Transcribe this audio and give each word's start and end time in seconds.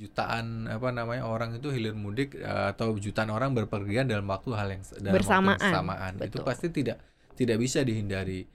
jutaan 0.00 0.64
apa 0.64 0.88
namanya 0.88 1.28
orang 1.28 1.54
itu 1.54 1.68
hilir 1.68 1.92
mudik 1.92 2.32
uh, 2.34 2.72
atau 2.72 2.96
jutaan 2.96 3.28
orang 3.28 3.52
berpergian 3.52 4.08
dalam 4.08 4.24
waktu 4.24 4.48
hal 4.50 4.68
yang 4.70 4.82
dalam 4.96 5.12
Bersamaan. 5.12 5.46
waktu 5.52 5.60
yang 5.60 5.72
bersamaan. 5.76 6.12
Itu 6.24 6.38
pasti 6.40 6.66
tidak 6.70 6.96
tidak 7.36 7.56
bisa 7.56 7.84
dihindari. 7.84 8.48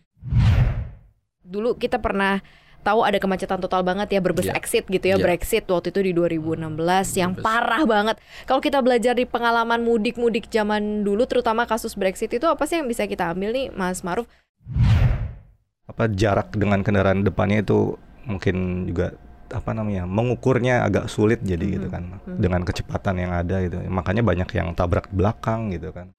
Dulu 1.39 1.77
kita 1.77 2.01
pernah 2.01 2.41
tahu 2.81 3.01
ada 3.01 3.17
kemacetan 3.17 3.57
total 3.59 3.81
banget 3.81 4.09
ya 4.09 4.19
berbes 4.19 4.45
Iya. 4.45 4.57
exit 4.57 4.85
gitu 4.85 5.05
ya 5.05 5.17
Iya. 5.17 5.23
Brexit 5.23 5.65
waktu 5.65 5.89
itu 5.89 6.01
di 6.01 6.11
2016 6.11 6.73
yang 7.13 7.33
Berbes. 7.33 7.41
parah 7.43 7.81
banget. 7.83 8.15
Kalau 8.43 8.57
kita 8.57 8.81
belajar 8.81 9.13
di 9.13 9.25
pengalaman 9.25 9.81
mudik-mudik 9.81 10.49
zaman 10.49 11.01
dulu 11.01 11.25
terutama 11.25 11.65
kasus 11.65 11.93
Brexit 11.93 12.29
itu 12.31 12.45
apa 12.45 12.65
sih 12.65 12.77
yang 12.77 12.85
bisa 12.85 13.05
kita 13.05 13.29
ambil 13.29 13.53
nih 13.53 13.69
Mas 13.69 14.01
Maruf? 14.01 14.25
apa 15.85 16.09
jarak 16.09 16.49
dengan 16.51 16.81
kendaraan 16.81 17.21
depannya 17.21 17.61
itu 17.61 17.93
mungkin 18.25 18.89
juga 18.89 19.13
apa 19.51 19.71
namanya 19.71 20.09
mengukurnya 20.09 20.81
agak 20.81 21.05
sulit 21.05 21.43
jadi 21.45 21.77
gitu 21.77 21.87
Mhm. 21.87 21.93
kan 21.93 22.03
Mhm. 22.23 22.37
dengan 22.41 22.61
kecepatan 22.65 23.15
yang 23.21 23.31
ada 23.35 23.61
gitu 23.61 23.77
makanya 23.85 24.25
banyak 24.25 24.49
yang 24.53 24.73
tabrak 24.73 25.11
belakang 25.13 25.69
gitu 25.69 25.93
kan 25.93 26.15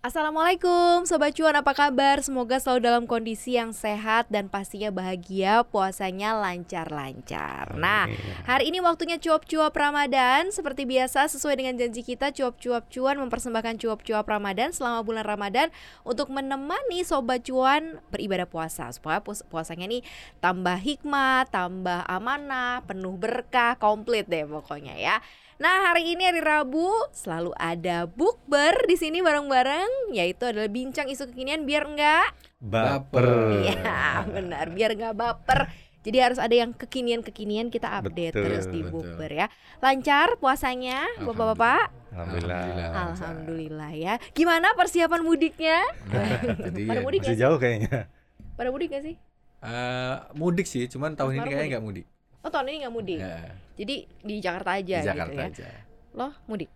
Assalamualaikum 0.00 1.04
Sobat 1.04 1.36
Cuan 1.36 1.52
apa 1.52 1.76
kabar? 1.76 2.24
Semoga 2.24 2.56
selalu 2.56 2.88
dalam 2.88 3.04
kondisi 3.04 3.60
yang 3.60 3.76
sehat 3.76 4.32
dan 4.32 4.48
pastinya 4.48 4.88
bahagia 4.88 5.60
Puasanya 5.68 6.40
lancar-lancar. 6.40 7.76
Nah 7.76 8.08
hari 8.48 8.72
ini 8.72 8.80
waktunya 8.80 9.20
cuap-cuap 9.20 9.76
Ramadan. 9.76 10.48
Seperti 10.56 10.88
biasa 10.88 11.28
sesuai 11.28 11.60
dengan 11.60 11.76
janji 11.76 12.00
kita 12.00 12.32
Cuap-cuap 12.32 12.88
cuan 12.88 13.20
mempersembahkan 13.20 13.76
cuap-cuap 13.76 14.24
Ramadan 14.24 14.72
Selama 14.72 15.04
bulan 15.04 15.20
Ramadan 15.20 15.68
Untuk 16.00 16.32
menemani 16.32 17.04
Sobat 17.04 17.44
Cuan 17.44 18.00
beribadah 18.08 18.48
puasa. 18.48 18.88
Supaya 18.96 19.20
puas- 19.20 19.44
puasanya 19.52 19.84
nih 19.84 20.00
tambah 20.40 20.80
hikmah 20.80 21.52
Tambah 21.52 22.08
amanah 22.08 22.88
Penuh 22.88 23.20
berkah 23.20 23.76
Komplit 23.76 24.24
deh 24.32 24.48
pokoknya 24.48 24.96
ya 24.96 25.20
Nah 25.60 25.92
hari 25.92 26.16
ini 26.16 26.24
hari 26.24 26.40
Rabu 26.40 26.88
selalu 27.12 27.52
ada 27.52 28.08
bukber 28.08 28.80
di 28.88 28.96
sini 28.96 29.20
bareng-bareng. 29.20 30.16
Yaitu 30.16 30.48
adalah 30.48 30.72
bincang 30.72 31.04
isu 31.12 31.28
kekinian 31.28 31.68
biar 31.68 31.84
enggak 31.84 32.32
baper. 32.64 33.60
Iya 33.68 34.24
benar. 34.24 34.72
Biar 34.72 34.96
enggak 34.96 35.20
baper. 35.20 35.68
Jadi 36.00 36.16
harus 36.16 36.40
ada 36.40 36.56
yang 36.56 36.72
kekinian-kekinian 36.72 37.68
kita 37.68 37.92
update 37.92 38.32
Betul, 38.32 38.44
terus 38.48 38.64
di 38.72 38.80
bukber 38.80 39.28
ya. 39.28 39.46
Lancar 39.84 40.40
puasanya 40.40 41.04
bapak-bapak? 41.28 41.92
Alhamdulillah 42.16 42.64
alhamdulillah. 43.12 43.92
Ya. 43.92 44.14
Gimana 44.32 44.72
persiapan 44.72 45.20
mudiknya? 45.20 45.84
Nah, 46.08 46.40
jadi 46.72 46.88
Pada 46.88 47.00
mudik 47.04 47.20
masih 47.20 47.36
jauh 47.36 47.60
kayaknya. 47.60 48.08
Pada 48.56 48.72
mudik 48.72 48.96
gak 48.96 49.04
sih? 49.04 49.20
Eh, 49.60 50.16
mudik 50.40 50.64
sih, 50.64 50.88
cuman 50.88 51.12
tahun 51.20 51.36
ini 51.36 51.40
Baru 51.44 51.48
kayaknya 51.52 51.60
mudik. 51.60 51.72
nggak 51.76 51.84
mudik. 51.84 52.06
Oh 52.40 52.50
tahun 52.50 52.66
ini 52.72 52.76
nggak 52.86 52.94
mudik? 52.94 53.20
Ya, 53.20 53.54
jadi 53.76 53.94
di 54.06 54.34
Jakarta 54.40 54.70
aja 54.76 54.98
di 55.00 55.08
Jakarta 55.08 55.32
gitu 55.32 55.40
ya? 55.40 55.46
aja. 55.48 55.68
loh 56.16 56.32
mudik? 56.48 56.70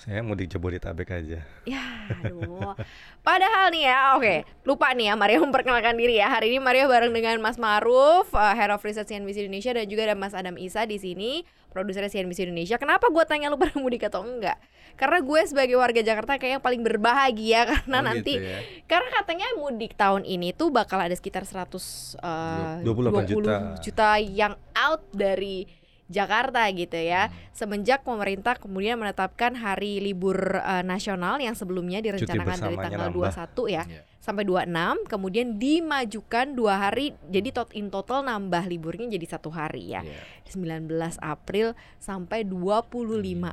Saya 0.00 0.24
mudik 0.24 0.48
Jabodetabek 0.48 1.12
aja. 1.12 1.44
Ya, 1.68 1.84
aduh. 2.24 2.72
Padahal 3.20 3.68
nih 3.68 3.84
ya, 3.84 4.16
oke, 4.16 4.48
lupa 4.64 4.96
nih 4.96 5.12
ya 5.12 5.14
Maria 5.14 5.44
memperkenalkan 5.44 5.92
diri 5.92 6.16
ya. 6.16 6.32
Hari 6.32 6.56
ini 6.56 6.58
Maria 6.58 6.88
bareng 6.88 7.12
dengan 7.12 7.36
Mas 7.44 7.60
Maruf, 7.60 8.32
uh, 8.32 8.56
Head 8.56 8.72
of 8.72 8.80
Research 8.80 9.12
CNBC 9.12 9.44
Indonesia 9.44 9.76
dan 9.76 9.84
juga 9.84 10.08
ada 10.08 10.16
Mas 10.16 10.32
Adam 10.32 10.56
Isa 10.56 10.88
di 10.88 10.96
sini, 10.96 11.44
produser 11.70 12.04
CNBC 12.04 12.44
Indonesia. 12.44 12.76
Kenapa 12.76 13.06
gue 13.06 13.24
tanya 13.24 13.48
lu 13.48 13.56
pada 13.62 13.72
mudik 13.74 14.04
atau 14.04 14.20
enggak? 14.20 14.58
Karena 14.94 15.22
gue 15.22 15.40
sebagai 15.46 15.78
warga 15.78 16.02
Jakarta 16.02 16.36
kayak 16.36 16.52
yang 16.58 16.64
paling 16.64 16.82
berbahagia 16.82 17.60
karena 17.70 17.96
Oh, 17.96 18.04
nanti 18.04 18.36
gitu 18.36 18.44
ya. 18.44 18.58
karena 18.84 19.08
katanya 19.14 19.46
mudik 19.56 19.94
tahun 19.94 20.22
ini 20.22 20.52
tuh 20.52 20.68
bakal 20.68 20.98
ada 20.98 21.14
sekitar 21.14 21.46
100 21.46 22.20
uh, 22.20 22.82
28 22.82 23.30
juta. 23.30 23.56
juta 23.80 24.10
yang 24.18 24.58
out 24.74 25.06
dari 25.10 25.64
Jakarta 26.10 26.66
gitu 26.68 26.98
ya. 26.98 27.30
Semenjak 27.54 28.02
pemerintah 28.02 28.58
kemudian 28.58 28.98
menetapkan 28.98 29.54
hari 29.54 30.02
libur 30.02 30.36
uh, 30.58 30.82
nasional 30.82 31.38
yang 31.38 31.54
sebelumnya 31.54 32.02
direncanakan 32.02 32.58
dari 32.58 32.76
tanggal 32.76 33.08
nambah. 33.08 33.30
21 33.30 33.70
ya 33.70 33.84
Iya. 33.86 34.02
sampai 34.20 34.44
26 34.44 35.08
kemudian 35.08 35.56
dimajukan 35.56 36.52
dua 36.52 36.76
hari 36.76 37.16
jadi 37.24 37.56
tot 37.56 37.72
in 37.72 37.88
total 37.88 38.20
nambah 38.20 38.66
liburnya 38.66 39.08
jadi 39.08 39.26
satu 39.30 39.48
hari 39.48 39.94
ya. 39.94 40.02
Iya. 40.02 40.20
19 40.50 40.90
April 41.16 41.72
sampai 41.96 42.42
25 42.42 42.90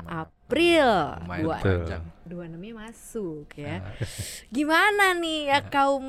April. 0.04 0.90
Lumayan 1.24 1.44
Dua, 1.46 1.58
dua 2.26 2.42
enamnya 2.48 2.74
masuk 2.84 3.48
Nah. 3.54 3.62
ya. 3.62 3.78
Gimana 4.56 5.14
nih 5.14 5.40
ya 5.48 5.60
kaum 5.64 6.06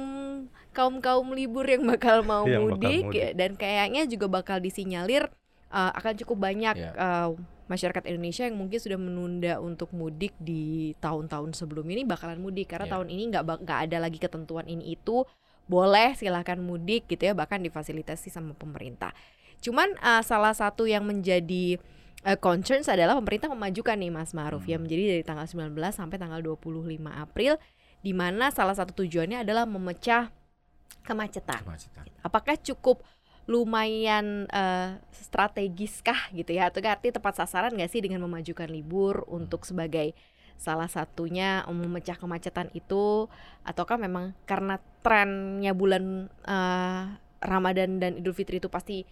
kaum 0.72 0.98
kaum 0.98 1.34
libur 1.34 1.66
yang 1.66 1.84
bakal 1.84 2.22
mau 2.22 2.46
Yang 2.50 2.64
bakal 2.72 2.90
mudik, 3.04 3.34
dan 3.34 3.50
kayaknya 3.54 4.06
juga 4.06 4.26
bakal 4.26 4.58
disinyalir 4.58 5.26
uh, 5.70 5.92
akan 5.94 6.14
cukup 6.20 6.36
banyak 6.42 6.74
Ya. 6.76 6.90
uh, 6.94 7.30
masyarakat 7.68 8.04
Indonesia 8.08 8.48
yang 8.48 8.56
mungkin 8.56 8.80
sudah 8.80 8.96
menunda 8.96 9.60
untuk 9.60 9.92
mudik 9.92 10.32
di 10.40 10.96
tahun-tahun 10.98 11.52
sebelum 11.52 11.84
ini 11.88 12.08
bakalan 12.08 12.40
mudik 12.40 12.72
karena 12.72 12.88
Ya. 12.88 12.92
tahun 12.96 13.08
ini 13.12 13.22
nggak 13.28 13.44
nggak 13.64 13.78
ada 13.88 13.96
lagi 14.00 14.16
ketentuan 14.16 14.64
ini 14.64 14.96
itu 14.96 15.24
boleh 15.68 16.16
silahkan 16.16 16.56
mudik 16.56 17.04
gitu 17.06 17.28
ya 17.28 17.36
bahkan 17.36 17.60
difasilitasi 17.60 18.32
sama 18.32 18.56
pemerintah. 18.56 19.12
Cuman 19.60 19.92
uh, 20.00 20.24
salah 20.24 20.56
satu 20.56 20.88
yang 20.88 21.04
menjadi 21.04 21.76
uh, 22.24 22.38
concerns 22.40 22.88
adalah 22.88 23.12
pemerintah 23.20 23.52
memajukan 23.52 24.00
nih 24.00 24.08
Mas 24.08 24.32
Maruf 24.32 24.64
ya 24.64 24.80
Hmm. 24.80 24.88
menjadi 24.88 25.20
dari 25.20 25.24
tanggal 25.26 25.44
19 25.44 25.76
sampai 25.92 26.16
tanggal 26.16 26.40
25 26.40 26.88
April 27.12 27.60
di 28.00 28.16
mana 28.16 28.48
salah 28.48 28.72
satu 28.72 28.96
tujuannya 29.04 29.44
adalah 29.44 29.68
memecah 29.68 30.32
kemacetan. 31.04 31.60
Kemacetan. 31.64 32.04
Apakah 32.22 32.56
cukup 32.56 33.04
lumayan 33.48 34.44
eh, 34.52 35.00
strategis 35.10 36.04
kah 36.04 36.28
gitu 36.36 36.52
ya 36.52 36.68
atau 36.68 36.84
arti 36.84 37.08
tepat 37.08 37.40
sasaran 37.40 37.72
nggak 37.72 37.88
sih 37.88 38.04
dengan 38.04 38.20
memajukan 38.28 38.68
libur 38.68 39.24
untuk 39.24 39.64
sebagai 39.64 40.12
salah 40.58 40.90
satunya 40.90 41.62
um, 41.64 41.78
memecah 41.80 42.18
kemacetan 42.18 42.68
itu 42.74 43.30
ataukah 43.64 43.96
memang 43.96 44.36
karena 44.44 44.76
trennya 45.00 45.72
bulan 45.72 46.28
eh, 46.44 47.02
Ramadan 47.40 47.96
dan 48.02 48.20
Idul 48.20 48.36
Fitri 48.36 48.60
itu 48.60 48.68
pasti 48.68 49.08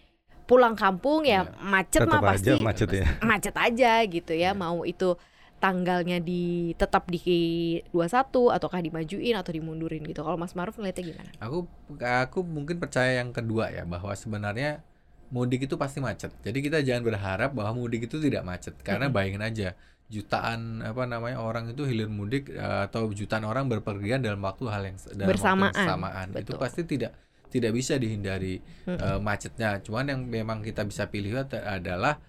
pulang 0.47 0.77
kampung 0.77 1.25
ya 1.27 1.43
Iya. 1.43 1.59
macet 1.59 2.01
mah 2.07 2.21
aja 2.23 2.29
pasti 2.31 2.51
macet 2.63 2.89
ya 2.93 3.05
macet 3.19 3.55
aja 3.57 3.93
gitu 4.05 4.31
ya 4.31 4.51
Iya. 4.53 4.59
mau 4.59 4.85
itu 4.85 5.17
tanggalnya 5.57 6.21
di 6.21 6.73
tetap 6.77 7.09
di 7.09 7.81
21 7.89 8.53
ataukah 8.53 8.81
dimajuin 8.81 9.33
atau 9.33 9.49
dimundurin 9.49 10.05
gitu 10.05 10.21
kalau 10.21 10.37
Mas 10.37 10.53
Maruf 10.53 10.77
ngeliatnya 10.77 11.05
gimana? 11.13 11.29
Aku 11.41 11.65
aku 11.97 12.39
mungkin 12.45 12.77
percaya 12.77 13.17
yang 13.21 13.33
kedua 13.33 13.73
ya 13.73 13.81
bahwa 13.83 14.13
sebenarnya 14.13 14.85
mudik 15.33 15.65
itu 15.67 15.75
pasti 15.75 15.97
macet. 15.99 16.31
Jadi 16.45 16.59
kita 16.61 16.85
jangan 16.85 17.03
berharap 17.03 17.51
bahwa 17.57 17.83
mudik 17.83 18.05
itu 18.07 18.21
tidak 18.21 18.45
macet 18.45 18.77
karena 18.85 19.09
bayangin 19.09 19.43
aja 19.43 19.69
jutaan 20.07 20.79
apa 20.87 21.03
namanya 21.03 21.43
orang 21.43 21.75
itu 21.75 21.83
hilir 21.83 22.07
mudik 22.07 22.47
eh, 22.53 22.87
atau 22.87 23.11
jutaan 23.11 23.43
orang 23.43 23.67
berpergian 23.67 24.23
dalam 24.23 24.39
waktu 24.39 24.63
hal 24.71 24.81
yang 24.87 24.95
dalam 24.95 25.11
waktu 25.11 25.19
yang 25.19 25.29
Bersamaan. 25.35 25.73
bersamaan. 25.73 26.27
Itu 26.37 26.55
pasti 26.55 26.81
tidak 26.87 27.11
tidak 27.47 27.71
bisa 27.75 27.95
dihindari 27.99 28.61
Mm-mm. 28.87 28.95
eh, 28.99 29.19
macetnya. 29.19 29.81
Cuman 29.83 30.05
yang 30.07 30.21
memang 30.23 30.63
kita 30.63 30.87
bisa 30.87 31.09
pilih 31.11 31.43
adalah 31.49 32.19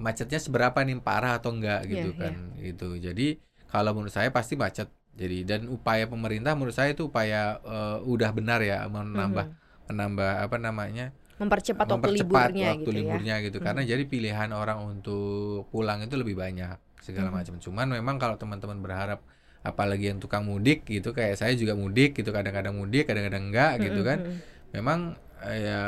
macetnya 0.00 0.40
seberapa 0.40 0.78
nih 0.82 0.98
parah 1.04 1.36
atau 1.38 1.52
enggak 1.52 1.80
gitu 1.92 2.10
Iya, 2.16 2.20
kan. 2.20 2.34
Gitu. 2.56 2.88
Jadi 2.98 3.26
kalau 3.70 3.90
menurut 3.94 4.14
saya 4.14 4.28
pasti 4.32 4.56
macet. 4.58 4.88
Jadi 5.14 5.44
dan 5.44 5.66
upaya 5.68 6.06
pemerintah 6.08 6.56
menurut 6.56 6.72
saya 6.74 6.94
itu 6.96 7.10
upaya 7.10 7.60
eh, 7.60 7.98
udah 8.02 8.30
benar 8.32 8.60
ya 8.64 8.86
menambah 8.88 9.46
Mhm. 9.46 9.56
menambah 9.90 10.30
apa 10.46 10.56
namanya 10.56 11.06
mempercepat 11.40 11.82
waktu 11.82 11.94
mempercepat 11.98 12.30
liburnya 12.52 12.68
waktu 12.78 12.80
gitu 12.86 12.90
liburnya 13.00 13.34
gitu 13.42 13.58
Mhm. 13.58 13.64
karena 13.66 13.82
jadi 13.82 14.02
pilihan 14.06 14.50
orang 14.54 14.78
untuk 14.86 15.66
pulang 15.74 15.98
itu 16.04 16.14
lebih 16.14 16.36
banyak 16.38 16.78
segala 17.02 17.28
Mhm. 17.32 17.36
macam 17.36 17.54
cuman 17.58 17.86
memang 17.96 18.16
kalau 18.22 18.36
teman-teman 18.38 18.78
berharap 18.78 19.20
apalagi 19.66 20.08
yang 20.14 20.20
tukang 20.22 20.46
mudik 20.46 20.86
gitu 20.86 21.10
kayak 21.12 21.36
saya 21.36 21.52
juga 21.58 21.74
mudik 21.74 22.16
gitu 22.16 22.30
kadang-kadang 22.30 22.72
mudik 22.76 23.04
kadang-kadang 23.10 23.50
enggak 23.50 23.72
ya. 23.76 23.84
gitu 23.90 24.00
kan 24.06 24.18
Mhm. 24.22 24.36
memang 24.72 25.00
eh, 25.42 25.58
ya 25.66 25.80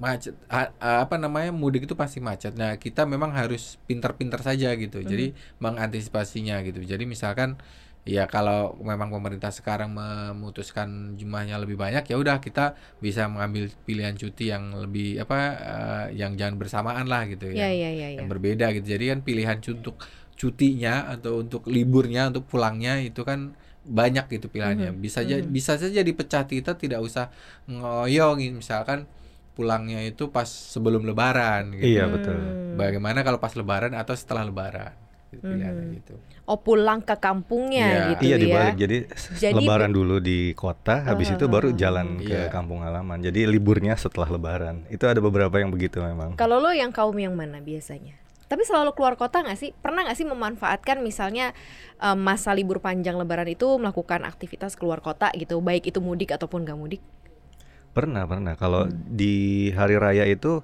macet 0.00 0.32
a- 0.48 0.72
a- 0.80 1.00
apa 1.04 1.20
namanya 1.20 1.52
mudik 1.52 1.84
itu 1.84 1.92
pasti 1.92 2.18
macet. 2.24 2.56
Nah 2.56 2.80
kita 2.80 3.04
memang 3.04 3.30
harus 3.36 3.76
pintar-pintar 3.88 4.40
saja 4.40 4.72
gitu. 4.82 5.04
Jadi 5.04 5.36
mengantisipasinya 5.60 6.56
gitu. 6.64 6.80
Jadi 6.82 7.04
misalkan 7.04 7.60
ya 8.08 8.24
kalau 8.24 8.80
memang 8.80 9.12
pemerintah 9.12 9.52
sekarang 9.52 9.92
memutuskan 9.92 11.20
jumlahnya 11.20 11.60
lebih 11.60 11.76
banyak 11.76 12.08
ya 12.08 12.16
udah 12.16 12.40
kita 12.40 12.72
bisa 12.96 13.28
mengambil 13.28 13.68
pilihan 13.84 14.16
cuti 14.16 14.48
yang 14.48 14.72
lebih 14.72 15.20
apa 15.20 15.38
eh, 15.60 16.06
yang 16.16 16.32
jangan 16.40 16.56
bersamaan 16.56 17.04
lah 17.04 17.28
gitu 17.28 17.52
Ya. 17.52 17.68
Ya 17.68 17.70
ya 17.76 17.90
ya 17.92 18.08
ya. 18.16 18.18
yang 18.24 18.28
berbeda 18.32 18.72
gitu. 18.72 18.86
Jadi 18.96 19.04
kan 19.12 19.20
pilihan 19.20 19.58
untuk 19.60 20.00
cutinya 20.40 21.12
atau 21.12 21.44
untuk 21.44 21.68
liburnya 21.68 22.32
untuk 22.32 22.48
pulangnya 22.48 22.96
itu 23.04 23.20
kan 23.28 23.52
banyak 23.84 24.32
gitu 24.32 24.48
pilihannya. 24.48 24.96
Mhm, 24.96 25.00
bisa 25.04 25.20
aja 25.20 25.36
mhm. 25.44 25.52
bisa 25.52 25.72
saja 25.76 26.00
dipecah 26.00 26.48
kita 26.48 26.80
tidak 26.80 27.04
usah 27.04 27.28
ngoyong. 27.68 28.40
Misalkan 28.56 29.04
pulangnya 29.52 30.00
itu 30.00 30.28
pas 30.28 30.46
sebelum 30.46 31.02
lebaran 31.02 31.74
gitu 31.74 31.98
Iya, 31.98 32.04
betul. 32.06 32.36
Hmm. 32.36 32.78
bagaimana 32.78 33.20
kalau 33.20 33.36
pas 33.36 33.52
lebaran 33.52 33.92
atau 33.92 34.14
setelah 34.14 34.42
lebaran 34.42 34.94
gitu, 35.30 35.42
pilihannya 35.42 35.86
Mhm. 35.86 35.94
gitu. 36.00 36.14
Oh 36.44 36.58
pulang 36.58 36.98
ke 36.98 37.14
kampungnya 37.14 37.86
Iya. 37.86 38.08
gitu 38.10 38.22
Iya 38.24 38.34
ya. 38.34 38.42
dibalik 38.42 38.74
jadi, 38.76 38.96
Jadi 39.38 39.54
lebaran 39.54 39.92
dulu 39.92 40.18
di 40.18 40.50
kota 40.52 41.04
habis 41.04 41.30
itu 41.30 41.46
baru 41.46 41.70
jalan 41.70 42.18
Iya. 42.18 42.50
ke 42.50 42.52
kampung 42.52 42.82
halaman. 42.82 43.22
Jadi 43.22 43.46
liburnya 43.46 43.94
setelah 43.94 44.26
lebaran. 44.26 44.82
Itu 44.88 45.06
ada 45.06 45.18
beberapa 45.18 45.54
yang 45.56 45.70
begitu 45.70 46.02
memang. 46.02 46.34
Kalau 46.34 46.58
lo 46.58 46.74
yang 46.74 46.90
kaum 46.90 47.14
yang 47.14 47.38
mana 47.38 47.62
biasanya? 47.62 48.18
Tapi 48.50 48.66
selalu 48.66 48.98
keluar 48.98 49.14
kota 49.14 49.46
nggak 49.46 49.54
sih? 49.54 49.70
Pernah 49.78 50.10
nggak 50.10 50.18
sih 50.18 50.26
memanfaatkan 50.26 50.98
misalnya 50.98 51.54
em, 52.02 52.18
masa 52.18 52.50
libur 52.50 52.82
panjang 52.82 53.14
lebaran 53.14 53.46
itu 53.46 53.70
melakukan 53.78 54.26
aktivitas 54.26 54.74
keluar 54.74 54.98
kota 54.98 55.30
gitu, 55.38 55.62
baik 55.62 55.86
itu 55.86 56.02
mudik 56.02 56.34
ataupun 56.34 56.66
nggak 56.66 56.74
mudik? 56.74 57.02
Pernah, 57.90 58.22
pernah. 58.30 58.54
Kalau 58.54 58.86
di 58.90 59.68
hari 59.74 59.98
raya 59.98 60.24
itu 60.30 60.62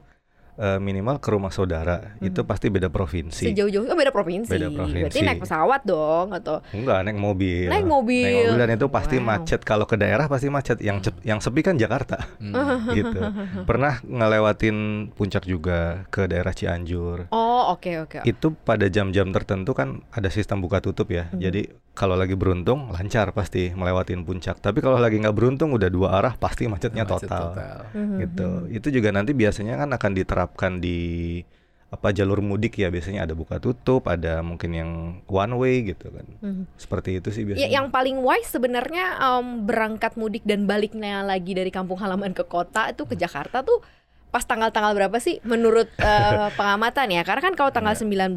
eh, 0.56 0.78
minimal 0.78 1.16
ke 1.16 1.28
rumah 1.28 1.48
saudara, 1.48 2.16
itu 2.18 2.40
pasti 2.42 2.66
beda 2.66 2.88
provinsi. 2.88 3.46
Sejauh-jauh, 3.46 3.84
oh 3.84 3.94
beda 3.94 4.10
provinsi. 4.10 4.48
Beda 4.48 4.66
Berarti 4.66 4.92
provinsi. 5.06 5.18
naik 5.22 5.40
pesawat 5.40 5.80
dong 5.82 6.32
atau 6.32 6.64
Enggak, 6.70 6.98
naik 7.02 7.16
mobil. 7.16 7.68
Naik 7.68 7.84
mobil. 7.84 8.48
dan 8.54 8.68
itu 8.70 8.86
pasti 8.88 9.16
Wow. 9.16 9.26
macet. 9.26 9.60
Kalau 9.62 9.84
ke 9.84 9.94
daerah 9.94 10.26
pasti 10.26 10.48
macet. 10.48 10.78
Yang 10.78 10.98
cep- 11.04 11.22
yang 11.22 11.38
sepi 11.38 11.60
kan 11.60 11.76
Jakarta. 11.76 12.24
Hmm. 12.38 12.56
gitu. 12.98 13.20
Pernah 13.64 14.00
ngelewatin 14.02 14.76
puncak 15.12 15.44
juga 15.44 16.04
ke 16.08 16.26
daerah 16.26 16.50
Cianjur. 16.50 17.30
Oh, 17.30 17.72
oke 17.72 17.90
oke. 18.00 18.18
Itu 18.22 18.52
pada 18.54 18.86
jam-jam 18.86 19.30
tertentu 19.30 19.72
kan 19.72 20.02
ada 20.10 20.28
sistem 20.28 20.58
buka 20.58 20.80
tutup 20.80 21.08
ya. 21.08 21.28
Hmm. 21.28 21.38
Jadi 21.38 21.66
kalau 21.92 22.12
lagi 22.12 22.36
beruntung 22.36 22.92
lancar 22.92 23.32
pasti 23.32 23.72
melewatin 23.72 24.20
puncak. 24.22 24.60
Tapi 24.60 24.78
kalau 24.80 24.96
lagi 24.96 25.16
nggak 25.16 25.32
beruntung 25.32 25.72
udah 25.72 25.88
dua 25.88 26.08
arah 26.14 26.36
pasti 26.36 26.68
macetnya 26.68 27.02
Macet 27.02 27.24
total. 27.24 27.88
Mhm. 27.94 28.16
Gitu. 28.20 28.48
Itu 28.70 28.88
juga 28.90 29.08
nanti 29.10 29.32
biasanya 29.32 29.80
kan 29.80 29.88
akan 29.88 30.10
diterapkan 30.12 30.44
di 30.78 31.42
apa 31.86 32.10
jalur 32.10 32.42
mudik 32.42 32.76
ya 32.76 32.90
biasanya 32.90 33.24
ada 33.24 33.32
buka 33.32 33.56
tutup, 33.56 34.06
ada 34.06 34.42
mungkin 34.42 34.70
yang 34.70 34.90
one 35.24 35.54
way 35.54 35.86
gitu 35.86 36.10
kan. 36.10 36.26
Mhm. 36.42 36.62
Seperti 36.76 37.18
itu 37.18 37.30
sih 37.30 37.42
Ya, 37.42 37.54
biasanya. 37.54 37.70
yang 37.72 37.86
paling 37.88 38.16
wise 38.20 38.50
sebenarnya 38.50 39.06
em, 39.16 39.64
berangkat 39.64 40.14
mudik 40.14 40.42
dan 40.42 40.66
baliknya 40.66 41.22
lagi 41.22 41.54
dari 41.54 41.70
kampung 41.70 41.96
halaman 41.96 42.34
ke 42.34 42.42
kota 42.42 42.90
itu 42.90 43.06
ke 43.06 43.14
Jakarta 43.14 43.62
tuh 43.62 43.80
pas 44.28 44.42
tanggal-tanggal 44.42 44.92
berapa 44.92 45.16
sih 45.16 45.38
menurut 45.46 45.86
eh, 45.96 46.48
pengamatan 46.58 47.06
ya? 47.08 47.22
Karena 47.22 47.40
kan 47.40 47.54
kalau 47.54 47.70
tanggal 47.70 47.94
Iya. 47.94 48.02
19 48.02 48.34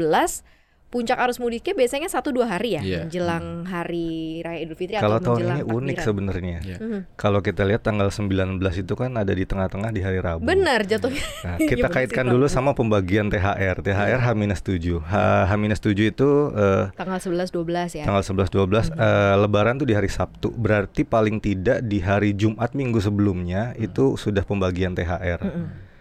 puncak 0.90 1.22
arus 1.22 1.38
mudiknya 1.38 1.78
biasanya 1.78 2.10
satu 2.10 2.34
dua 2.34 2.50
hari 2.50 2.74
ya 2.74 2.82
Iya. 2.82 3.00
menjelang 3.06 3.62
hari 3.64 4.42
raya 4.42 4.66
Idul 4.66 4.74
Fitri 4.74 4.98
Kalau 4.98 5.22
atau 5.22 5.38
tahun 5.38 5.42
ini 5.46 5.62
unik 5.64 5.98
sebenarnya. 6.02 6.58
Iya. 6.66 6.78
Mhm. 6.82 7.00
Kalau 7.14 7.40
kita 7.40 7.62
lihat 7.62 7.86
tanggal 7.86 8.10
19 8.10 8.58
itu 8.74 8.94
kan 8.98 9.14
ada 9.14 9.30
di 9.30 9.46
tengah-tengah 9.46 9.94
di 9.94 10.02
hari 10.02 10.18
Rabu. 10.18 10.42
Benar 10.42 10.90
jatuhnya. 10.90 11.22
Nah, 11.46 11.58
kita 11.70 11.88
kaitkan 11.88 12.26
dulu 12.26 12.50
Rabu. 12.50 12.52
sama 12.52 12.72
pembagian 12.74 13.30
THR. 13.30 13.86
THR 13.86 14.20
H-7. 14.20 14.98
H 15.00 15.14
H-7 15.46 15.88
itu 16.10 16.30
eh, 16.58 16.90
Tanggal 16.98 17.22
11 17.22 17.54
12 17.54 18.02
ya. 18.02 18.04
tanggal 18.10 18.24
11 18.26 18.50
12 18.50 18.90
eh, 18.90 19.36
lebaran 19.38 19.78
tuh 19.78 19.86
di 19.86 19.94
hari 19.94 20.10
Sabtu. 20.10 20.50
Berarti 20.50 21.06
paling 21.06 21.38
tidak 21.38 21.86
di 21.86 22.02
hari 22.02 22.34
Jumat 22.34 22.74
minggu 22.74 22.98
sebelumnya 22.98 23.78
itu 23.78 24.18
sudah 24.18 24.42
pembagian 24.42 24.98
THR. 24.98 25.40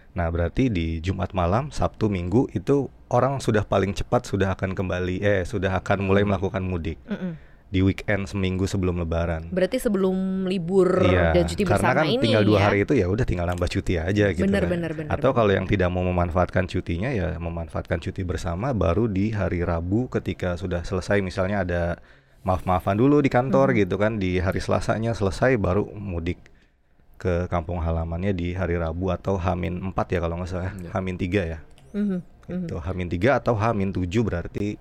Nah, 0.09 0.27
berarti 0.27 0.67
di 0.67 0.97
Jumat 0.99 1.31
malam, 1.31 1.69
Sabtu, 1.69 2.09
Minggu 2.09 2.49
itu 2.51 2.89
orang 3.09 3.37
sudah 3.37 3.61
paling 3.61 3.91
cepat 3.91 4.23
sudah 4.23 4.53
akan 4.53 4.71
kembali 4.71 5.19
eh 5.19 5.41
sudah 5.43 5.73
akan 5.75 6.01
mulai 6.01 6.21
melakukan 6.21 6.61
mudik 6.61 6.97
Mm-mm. 7.03 7.33
di 7.67 7.81
weekend 7.81 8.25
seminggu 8.25 8.65
sebelum 8.65 8.97
lebaran. 8.97 9.49
Berarti 9.49 9.77
sebelum 9.77 10.13
libur 10.45 11.01
Iya, 11.03 11.33
dan 11.33 11.43
cuti 11.43 11.61
karena 11.61 11.73
bersama 11.75 11.93
kan 11.95 12.05
ini 12.07 12.17
tinggal 12.19 12.43
dua 12.43 12.55
ya. 12.55 12.63
hari 12.65 12.77
itu 12.81 12.93
ya 12.93 13.05
udah 13.05 13.21
tinggal 13.23 13.45
nambah 13.45 13.65
cuti 13.67 13.93
aja 13.95 14.25
gitu. 14.31 14.41
Bener, 14.41 14.63
kan. 14.63 14.71
bener, 14.71 14.91
bener, 14.93 15.09
Atau 15.09 15.33
kalau 15.33 15.49
yang 15.49 15.65
tidak 15.65 15.87
mau 15.87 16.01
memanfaatkan 16.01 16.65
cutinya 16.65 17.09
ya 17.09 17.33
memanfaatkan 17.35 17.97
cuti 17.99 18.21
bersama 18.21 18.71
baru 18.71 19.05
di 19.05 19.29
hari 19.29 19.61
Rabu 19.61 20.09
ketika 20.09 20.53
sudah 20.55 20.81
selesai 20.81 21.19
misalnya 21.19 21.61
ada 21.61 21.83
maaf-maafan 22.39 22.95
dulu 22.95 23.19
di 23.19 23.27
kantor 23.27 23.69
Hmm. 23.69 23.77
gitu 23.79 23.95
kan 23.97 24.15
di 24.15 24.37
hari 24.37 24.57
Selasanya 24.57 25.11
selesai 25.11 25.53
baru 25.55 25.85
mudik 25.91 26.39
ke 27.17 27.45
kampung 27.47 27.77
halamannya 27.77 28.31
di 28.31 28.53
hari 28.53 28.77
Rabu 28.77 29.09
atau 29.09 29.35
Hamin 29.35 29.75
4 29.83 29.93
ya 30.09 30.19
kalau 30.19 30.39
nggak 30.39 30.47
salah 30.47 30.71
Iya. 30.71 30.89
Hamin 30.89 31.15
3 31.15 31.41
ya. 31.43 31.59
Mhm. 32.49 32.65
Itu 32.65 32.77
Hamin 32.77 33.07
3 33.07 33.37
atau 33.37 33.53
Hamin 33.53 33.89
7 33.89 34.09
berarti 34.19 34.75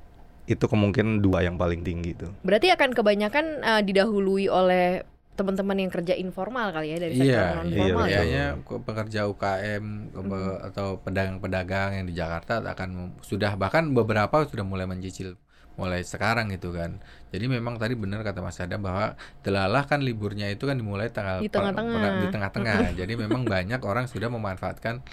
itu 0.44 0.64
kemungkinan 0.64 1.20
dua 1.20 1.44
yang 1.44 1.54
paling 1.54 1.84
tinggi 1.84 2.16
tuh. 2.16 2.32
Berarti 2.40 2.72
akan 2.72 2.90
kebanyakan 2.90 3.44
eh, 3.60 3.82
didahului 3.84 4.48
oleh 4.48 5.04
teman-teman 5.34 5.78
yang 5.78 5.92
kerja 5.92 6.16
informal 6.16 6.72
kali 6.72 6.90
ya 6.90 6.98
dari 6.98 7.14
sektor 7.14 7.30
Iya, 7.38 7.54
non 7.54 7.66
iya, 7.68 7.78
formal. 7.78 7.94
betul. 7.94 8.10
kayaknya 8.10 8.44
ke- 8.58 8.82
pekerja 8.82 9.20
UKM 9.28 9.84
ke- 10.10 10.18
Hmm. 10.18 10.66
atau 10.66 10.86
pedagang-pedagang 10.98 11.90
yang 11.94 12.06
di 12.06 12.14
Jakarta 12.16 12.58
akan 12.60 12.88
sudah 13.20 13.54
bahkan 13.54 13.86
beberapa 13.92 14.42
sudah 14.42 14.64
mulai 14.64 14.82
mencicil 14.84 15.38
mulai 15.74 16.02
sekarang 16.02 16.50
gitu 16.50 16.74
kan. 16.74 16.98
Jadi 17.30 17.46
memang 17.46 17.78
tadi 17.78 17.94
benar 17.94 18.26
kata 18.26 18.42
Mas 18.42 18.58
Adam 18.58 18.82
bahwa 18.82 19.14
delalah 19.40 19.86
kan 19.86 20.02
liburnya 20.02 20.50
itu 20.50 20.66
kan 20.66 20.74
dimulai 20.74 21.06
tanggal 21.06 21.38
Di 21.38 21.46
tengah-tengah. 21.46 22.18
di 22.18 22.26
tengah-tengah. 22.28 22.76
Jadi 22.98 23.12
memang 23.14 23.46
banyak 23.46 23.78
orang 23.80 24.10
sudah 24.10 24.26
memanfaatkan 24.26 25.06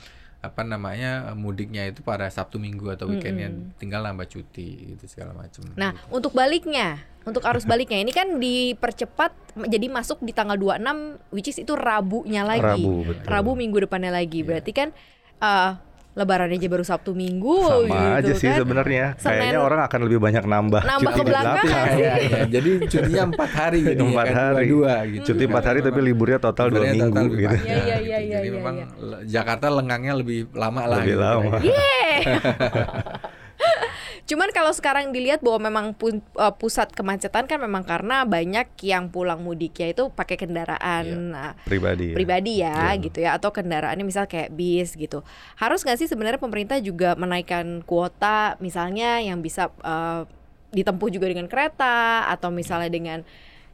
apa 0.52 0.62
namanya 0.62 1.34
mudiknya 1.34 1.90
itu 1.90 2.06
pada 2.06 2.30
Sabtu 2.30 2.62
Minggu 2.62 2.92
atau 2.94 3.10
weekendnya 3.10 3.54
tinggal 3.82 4.06
nambah 4.06 4.28
cuti 4.30 4.96
gitu 4.96 5.06
segala 5.10 5.34
macam. 5.34 5.66
Nah, 5.74 5.94
gitu. 5.94 6.22
untuk 6.22 6.32
baliknya, 6.34 7.02
untuk 7.26 7.46
arus 7.46 7.66
baliknya 7.72 8.02
ini 8.02 8.12
kan 8.14 8.38
dipercepat 8.38 9.32
jadi 9.70 9.88
masuk 9.88 10.20
di 10.22 10.36
tanggal 10.36 10.60
26 10.60 11.34
which 11.34 11.50
is 11.50 11.58
itu 11.62 11.74
Rabunya 11.74 12.46
lagi. 12.46 12.84
Rabu 12.84 12.94
betul. 13.08 13.28
Rabu 13.28 13.52
minggu 13.58 13.78
depannya 13.86 14.12
lagi. 14.14 14.44
Berarti 14.46 14.72
kan 14.74 14.90
eh 15.42 15.72
lebaran 16.16 16.48
aja 16.48 16.64
baru 16.66 16.80
Sabtu 16.82 17.12
Minggu 17.12 17.60
Sama 17.62 17.84
gitu 17.86 18.32
aja 18.32 18.34
sih 18.34 18.48
kan. 18.48 18.58
sebenarnya. 18.58 19.06
Kayaknya 19.16 19.60
orang 19.60 19.84
akan 19.84 20.00
lebih 20.02 20.18
banyak 20.18 20.44
nambah, 20.44 20.82
Nambah 20.82 21.04
cuti 21.04 21.12
ke 21.12 21.20
di 21.20 21.28
belakang 21.28 21.56
belakang. 21.60 21.86
sih. 21.86 22.00
Iya, 22.00 22.14
iya. 22.18 22.40
Jadi 22.48 22.70
cutinya 22.88 23.24
empat 23.28 23.50
hari 23.52 23.80
jadi 23.84 24.00
Empat 24.02 24.28
hari. 24.32 24.66
dua, 24.72 24.94
gitu. 25.06 25.24
Cuti 25.28 25.44
empat 25.46 25.64
hari 25.66 25.80
tapi 25.82 26.00
liburnya 26.02 26.40
total 26.40 26.66
dua 26.68 26.80
Liburnya 26.82 26.96
minggu 26.98 27.16
total 27.20 27.36
gitu. 27.36 27.56
Iya, 27.58 27.60
iya, 27.60 27.98
iya, 28.00 28.18
iya, 28.18 28.38
Jadi 28.38 28.48
iya, 28.48 28.56
memang 28.56 28.76
iya. 28.78 28.88
le- 28.98 29.24
Jakarta 29.28 29.66
lengangnya 29.68 30.14
lebih 30.16 30.40
lama 30.52 30.82
lah. 30.86 30.98
Lebih 30.98 31.12
gitu. 31.12 31.20
lama. 31.22 31.52
Cuman 34.26 34.50
kalau 34.50 34.74
sekarang 34.74 35.14
dilihat 35.14 35.40
bahwa 35.40 35.60
memang 35.64 35.86
pu- 35.94 36.18
eh, 36.18 36.54
pusat 36.58 36.90
kemacetan 36.90 37.46
kan 37.46 37.62
memang 37.62 37.86
karena 37.86 38.26
banyak 38.26 38.74
yang 38.82 39.08
pulang 39.08 39.38
mudiknya 39.40 39.94
itu 39.94 40.10
pakai 40.10 40.34
kendaraan 40.36 41.06
Iya. 41.06 41.30
nah, 41.30 41.52
Pribadi. 41.62 42.10
ya. 42.10 42.16
pribadi 42.16 42.54
ya 42.58 42.74
Iya. 42.92 43.02
gitu 43.02 43.18
ya 43.22 43.32
atau 43.34 43.50
kendaraannya 43.50 44.02
misal 44.02 44.26
kayak 44.26 44.50
bis 44.50 44.94
gitu. 44.94 45.22
Harus 45.56 45.86
nggak 45.86 45.98
sih 45.98 46.10
sebenarnya 46.10 46.38
pemerintah 46.38 46.78
juga 46.80 47.14
menaikkan 47.14 47.86
kuota 47.86 48.58
misalnya 48.58 49.22
yang 49.22 49.40
bisa 49.40 49.70
eh, 49.80 50.26
ditempuh 50.72 51.08
juga 51.08 51.30
dengan 51.30 51.46
kereta 51.46 52.26
atau 52.28 52.50
misalnya 52.50 52.90
dengan 52.90 53.22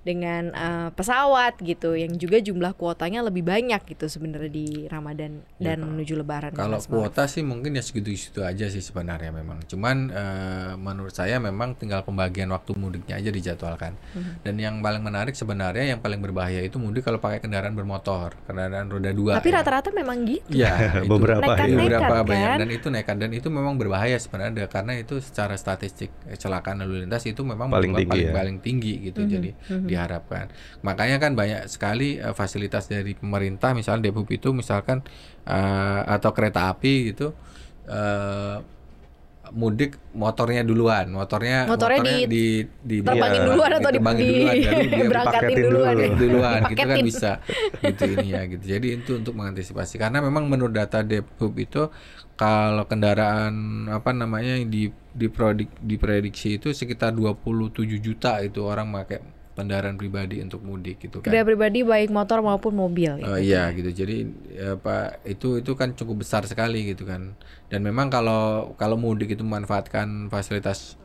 dengan 0.02 0.50
eh, 0.50 0.90
pesawat 0.98 1.62
gitu 1.62 1.94
yang 1.94 2.18
juga 2.18 2.42
jumlah 2.42 2.74
kuotanya 2.74 3.22
lebih 3.22 3.46
banyak 3.46 3.86
gitu 3.86 4.10
sebenarnya 4.10 4.50
di 4.50 4.68
Ramadan 4.90 5.46
dan 5.62 5.78
menuju 5.86 6.18
Lebaran. 6.18 6.52
Iya, 6.54 6.58
Kalau 6.58 6.80
kuota 6.82 7.30
sih 7.30 7.46
mungkin 7.46 7.78
ya 7.78 7.84
segitu-segitu 7.86 8.42
aja 8.42 8.66
sih 8.68 8.82
sebenarnya 8.82 9.30
memang. 9.30 9.62
Cuman 9.70 10.10
eh, 10.10 10.74
menurut 10.76 11.14
saya 11.14 11.38
memang 11.38 11.78
tinggal 11.78 12.02
pembagian 12.02 12.50
waktu 12.50 12.74
mudiknya 12.74 13.22
aja 13.22 13.30
dijadwalkan. 13.30 13.94
Mhm. 14.18 14.32
Dan 14.42 14.56
yang 14.58 14.76
paling 14.82 15.06
menarik 15.06 15.38
sebenarnya 15.38 15.94
yang 15.94 16.02
paling 16.02 16.18
berbahaya 16.18 16.66
itu 16.66 16.82
mudik 16.82 17.06
kalau 17.06 17.22
pakai 17.22 17.38
kendaraan 17.38 17.78
bermotor, 17.78 18.34
kendaraan 18.50 18.90
roda 18.90 19.14
dua. 19.14 19.38
Tapi 19.38 19.50
ya. 19.54 19.62
rata-rata 19.62 19.94
memang 19.94 20.26
gitu. 20.26 20.50
Iya, 20.50 20.74
itu. 21.06 21.10
Beberapa 21.14 21.46
Nekat-nekat 21.46 21.78
ya. 21.78 21.78
beberapa 21.78 22.16
kan? 22.18 22.26
banyak 22.26 22.52
dan 22.58 22.70
itu 22.74 22.88
nekat 22.90 23.16
dan 23.22 23.32
itu 23.38 23.48
memang 23.54 23.78
berbahaya 23.78 24.18
sebenarnya 24.18 24.66
karena 24.66 24.98
itu 24.98 25.22
secara 25.22 25.54
statistik 25.54 26.10
kecelakaan 26.26 26.82
lalu 26.82 27.06
lintas 27.06 27.22
itu 27.30 27.42
memang 27.46 27.70
Paling 27.70 27.94
tinggi 27.94 28.10
paling, 28.10 28.28
ya. 28.28 28.34
paling 28.34 28.58
tinggi 28.66 28.94
gitu 29.12 29.22
jadi 29.30 29.50
diharapkan. 29.92 30.48
Makanya 30.82 31.20
kan 31.20 31.36
banyak 31.36 31.68
sekali 31.68 32.16
eh, 32.16 32.32
fasilitas 32.32 32.88
dari 32.88 33.12
pemerintah 33.12 33.76
misalnya 33.76 34.08
Depub 34.08 34.32
itu 34.32 34.56
misalkan 34.56 35.04
eh, 35.44 36.02
atau 36.08 36.32
kereta 36.32 36.72
api 36.72 37.12
gitu 37.12 37.36
eh, 37.86 38.58
mudik 39.52 40.00
motornya 40.16 40.64
duluan 40.64 41.12
motornya 41.12 41.68
Motornya 41.68 42.00
di- 42.08 42.24
di, 42.24 42.46
di 42.80 42.98
terbangin 43.04 43.42
duluan 43.44 43.72
atau 43.76 43.92
di, 43.92 44.00
diterbangin 44.00 44.24
di- 44.24 44.32
duluan, 44.32 44.56
dia 44.96 45.04
berangkatin 45.12 45.58
duluan 45.60 45.92
dulu. 45.92 46.00
ya. 46.00 46.10
duluan. 46.16 46.60
Gitu 46.72 46.86
kan 46.88 46.98
bisa 47.04 47.32
gitu 47.84 48.04
ini 48.16 48.28
ya 48.32 48.42
gitu. 48.48 48.64
Jadi 48.64 48.88
itu 48.96 49.12
untuk 49.20 49.34
mengantisipasi. 49.36 50.00
Karena 50.00 50.24
memang 50.24 50.48
menurut 50.48 50.72
data 50.72 51.04
Depub 51.04 51.52
itu 51.60 51.92
kalau 52.40 52.88
kendaraan 52.88 53.86
apa 53.92 54.16
namanya 54.16 54.56
yang 54.56 54.72
di 54.72 54.88
diprodik 55.12 55.68
diprediksi 55.84 56.56
itu 56.56 56.72
sekitar 56.72 57.12
27 57.12 57.76
juta 58.00 58.40
itu 58.40 58.64
orang 58.64 58.88
pakai 58.96 59.20
kendaraan 59.62 59.96
pribadi 59.96 60.42
untuk 60.42 60.66
mudik 60.66 60.98
gitu 61.06 61.22
kan 61.22 61.30
Kendaraan 61.30 61.50
pribadi 61.54 61.86
baik 61.86 62.10
motor 62.10 62.42
maupun 62.42 62.74
mobil. 62.74 63.22
Oh 63.22 63.38
gitu. 63.38 63.46
iya 63.54 63.70
gitu. 63.72 63.90
Jadi 63.94 64.18
ya, 64.52 64.74
Pak 64.76 65.22
itu 65.30 65.62
itu 65.62 65.72
kan 65.78 65.94
cukup 65.94 66.26
besar 66.26 66.44
sekali 66.50 66.90
gitu 66.90 67.06
kan. 67.06 67.38
Dan 67.70 67.86
memang 67.86 68.10
kalau 68.10 68.74
kalau 68.76 68.98
mudik 68.98 69.32
itu 69.38 69.46
memanfaatkan 69.46 70.28
fasilitas 70.34 70.98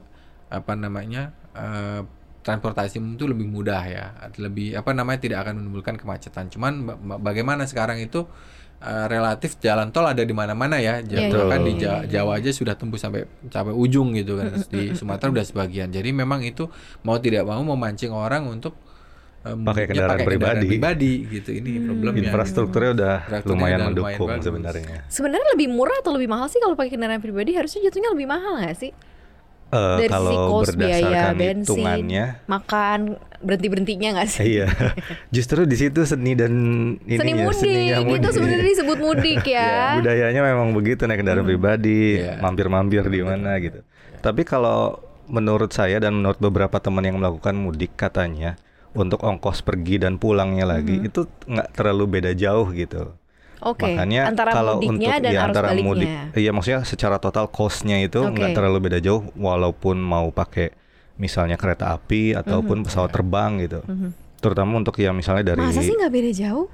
apa 0.49 0.73
namanya? 0.73 1.37
eh, 1.57 2.03
transportasi 2.47 3.03
umum 3.03 3.19
itu 3.19 3.27
lebih 3.27 3.51
mudah 3.51 3.83
ya, 3.91 4.15
lebih 4.39 4.79
apa 4.79 4.95
namanya 4.95 5.19
tidak 5.19 5.39
akan 5.43 5.59
menimbulkan 5.59 5.99
kemacetan. 5.99 6.47
Cuman 6.47 6.87
bagaimana 7.19 7.67
sekarang 7.67 7.99
itu 7.99 8.23
uh, 8.79 9.07
relatif 9.07 9.57
jalan 9.59 9.89
tol 9.89 10.05
ada 10.05 10.21
di 10.21 10.31
mana-mana 10.31 10.77
ya. 10.77 10.99
Iya, 10.99 11.29
Jawa 11.29 11.45
iya, 11.47 11.47
kan 11.49 11.59
iya, 11.59 11.67
di 11.67 11.73
iya, 11.73 11.81
Ja- 11.81 12.01
iya. 12.01 12.09
Jawa 12.13 12.33
aja 12.37 12.51
sudah 12.51 12.75
tembus 12.75 13.01
sampai 13.01 13.23
sampai 13.47 13.73
ujung 13.73 14.13
gitu 14.13 14.37
kan. 14.37 14.53
Di 14.67 14.93
Sumatera 14.93 15.29
udah 15.31 15.45
sebagian. 15.45 15.89
Jadi 15.89 16.11
memang 16.11 16.41
itu 16.41 16.67
mau 17.03 17.17
tidak 17.17 17.45
mau 17.45 17.63
memancing 17.63 18.11
orang 18.11 18.47
untuk 18.47 18.77
uh, 19.43 19.55
Pakai 19.55 19.57
mudiknya 19.57 19.87
kendaraan 19.87 20.19
pribadi. 20.25 20.67
pribadi 20.67 21.13
gitu. 21.31 21.51
Ini 21.53 21.71
problemnya. 21.83 22.21
Infrastrukturnya 22.25 22.91
udah 22.93 23.15
Infrastrukturnya 23.23 23.51
lumayan 23.55 23.79
udah 23.79 23.87
lumayan 23.87 23.91
mendukung 24.15 24.29
bagus. 24.31 24.45
sebenarnya. 24.45 24.97
Sebenarnya 25.07 25.47
lebih 25.55 25.69
murah 25.71 25.97
atau 26.01 26.13
lebih 26.13 26.29
mahal 26.29 26.47
sih 26.47 26.59
kalau 26.59 26.75
pakai 26.75 26.93
kendaraan 26.93 27.21
pribadi? 27.21 27.55
Harusnya 27.55 27.81
jatuhnya 27.85 28.11
lebih 28.13 28.27
mahal 28.27 28.61
nggak 28.61 28.77
sih? 28.77 28.93
Eh, 29.67 29.97
Dari 29.99 30.07
sisi 30.07 30.15
kalau 30.15 30.33
cost 30.55 30.75
biaya 30.75 30.95
berdasarkan 30.95 31.35
bensin, 31.35 31.65
hitungannya, 31.67 32.25
makan 32.47 32.99
berhenti 33.37 33.67
berhentinya 33.67 34.09
nggak 34.15 34.29
sih? 34.29 34.43
iya. 34.55 34.67
Justru 35.35 35.61
di 35.63 35.75
situ 35.75 36.01
seni 36.03 36.33
dan 36.33 36.53
ini 37.03 37.19
Seni 37.19 37.33
ya, 37.33 37.43
mudik, 37.43 37.59
seninya 37.59 37.95
itu 37.97 38.07
mudik. 38.09 38.31
sebenarnya 38.31 38.67
disebut 38.69 38.99
mudik 39.01 39.43
ya. 39.59 39.99
budayanya 39.99 40.41
memang 40.41 40.71
begitu 40.71 41.03
naik 41.05 41.19
kendaraan 41.19 41.43
pribadi, 41.43 42.23
Iya. 42.23 42.39
mampir-mampir 42.39 43.03
di 43.05 43.21
mana 43.21 43.59
gitu. 43.59 43.83
Tapi 44.17 44.43
kalau 44.43 45.03
menurut 45.27 45.71
saya 45.71 45.99
dan 45.99 46.15
menurut 46.15 46.39
beberapa 46.39 46.79
teman 46.79 47.03
yang 47.03 47.19
melakukan 47.19 47.53
mudik 47.53 47.95
katanya 47.95 48.55
untuk 48.93 49.19
ongkos 49.21 49.61
pergi 49.61 49.99
dan 49.99 50.17
pulangnya 50.17 50.63
lagi 50.65 51.03
itu 51.03 51.27
nggak 51.45 51.75
terlalu 51.75 52.05
beda 52.17 52.33
jauh 52.33 52.71
gitu. 52.71 53.19
Oke, 53.59 53.89
Makanya 53.89 54.21
antara 54.27 54.51
kalau 54.51 54.77
mudiknya 54.77 55.09
untuk 55.11 55.23
dan 55.23 55.31
ya 55.31 55.41
arus 55.41 55.49
antara 55.49 55.69
baliknya. 55.69 55.87
mudik, 55.87 56.11
iya 56.37 56.51
maksudnya 56.51 56.81
secara 56.83 57.17
total 57.17 57.47
costnya 57.47 57.97
itu 57.99 58.21
nggak 58.21 58.51
Oke. 58.51 58.55
terlalu 58.55 58.79
beda 58.83 58.99
jauh 58.99 59.25
walaupun 59.33 59.97
mau 59.97 60.29
pakai 60.29 60.77
misalnya 61.17 61.57
kereta 61.57 61.91
api 61.91 62.33
ataupun 62.33 62.83
pesawat 62.83 63.09
terbang 63.09 63.57
gitu. 63.59 63.81
Terutama 64.37 64.77
untuk 64.77 64.93
yang 64.97 65.13
misalnya 65.13 65.43
dari 65.47 65.65
Masa 65.65 65.81
sih 65.81 65.93
nggak 65.93 66.13
beda 66.13 66.33
jauh? 66.33 66.69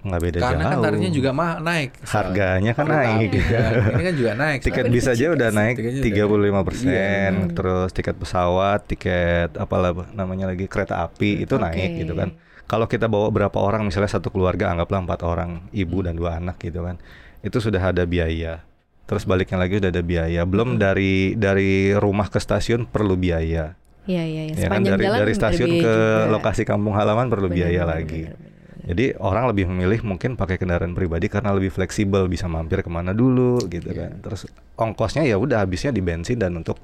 nggak 0.00 0.16
beda 0.22 0.38
Karena 0.40 0.64
kan 0.64 0.72
jauh. 0.72 0.84
tarifnya 0.86 1.10
juga 1.12 1.30
mah 1.30 1.60
naik. 1.60 1.90
harganya 2.08 2.72
kan 2.72 2.86
naik. 2.88 3.30
Ya, 3.36 3.64
ini 3.92 4.02
kan 4.02 4.14
juga 4.16 4.32
naik. 4.32 4.58
tiket 4.62 4.80
soalnya. 4.80 4.94
bis 4.96 5.06
aja 5.06 5.24
udah 5.28 5.48
naik 5.52 5.74
Tiketnya 5.76 6.24
udah 6.24 6.40
35 6.56 6.64
persen, 6.64 6.88
Iya. 7.36 7.52
terus 7.52 7.88
tiket 7.92 8.16
pesawat, 8.16 8.80
tiket 8.86 9.50
apalah 9.54 9.92
namanya 10.10 10.48
lagi 10.48 10.64
kereta 10.64 11.04
api 11.04 11.44
itu 11.44 11.52
Oke. 11.52 11.64
naik 11.66 11.90
gitu 11.98 12.16
kan. 12.16 12.32
Kalau 12.70 12.86
kita 12.86 13.10
bawa 13.10 13.34
berapa 13.34 13.58
orang, 13.58 13.82
misalnya 13.82 14.06
satu 14.06 14.30
keluarga, 14.30 14.70
anggaplah 14.70 15.02
empat 15.02 15.26
orang, 15.26 15.66
ibu 15.74 16.06
dan 16.06 16.14
dua 16.14 16.38
anak 16.38 16.62
gitu 16.62 16.86
kan, 16.86 17.02
itu 17.42 17.58
sudah 17.58 17.82
ada 17.82 18.06
biaya. 18.06 18.62
Terus 19.10 19.26
baliknya 19.26 19.58
lagi 19.58 19.82
udah 19.82 19.90
ada 19.90 20.02
biaya. 20.06 20.46
Belum 20.46 20.78
dari 20.78 21.34
dari 21.34 21.90
rumah 21.98 22.30
ke 22.30 22.38
stasiun 22.38 22.86
perlu 22.86 23.18
biaya. 23.18 23.74
Iya 24.06 24.22
iya 24.22 24.42
iya. 24.48 24.54
Ya 24.54 24.68
kan 24.70 24.86
dari 24.86 25.02
jalan 25.02 25.18
dari 25.18 25.32
stasiun 25.34 25.70
ke 25.82 25.82
juga. 25.82 26.30
lokasi 26.30 26.62
kampung 26.62 26.94
halaman 26.94 27.26
perlu 27.26 27.50
biaya 27.50 27.82
benar, 27.82 28.06
lagi. 28.06 28.22
benar, 28.30 28.38
benar. 28.38 28.48
Jadi 28.80 29.04
orang 29.18 29.44
lebih 29.50 29.64
memilih 29.66 30.00
mungkin 30.06 30.30
pakai 30.38 30.56
kendaraan 30.56 30.94
pribadi 30.94 31.26
karena 31.26 31.50
lebih 31.52 31.74
fleksibel 31.74 32.30
bisa 32.30 32.46
mampir 32.46 32.86
ke 32.86 32.90
mana 32.90 33.10
dulu 33.10 33.58
gitu 33.66 33.90
Iya. 33.90 34.14
kan. 34.14 34.22
Terus 34.22 34.46
ongkosnya 34.78 35.26
ya 35.26 35.34
udah 35.36 35.66
habisnya 35.66 35.90
di 35.90 36.00
bensin 36.06 36.38
dan 36.38 36.54
untuk 36.54 36.78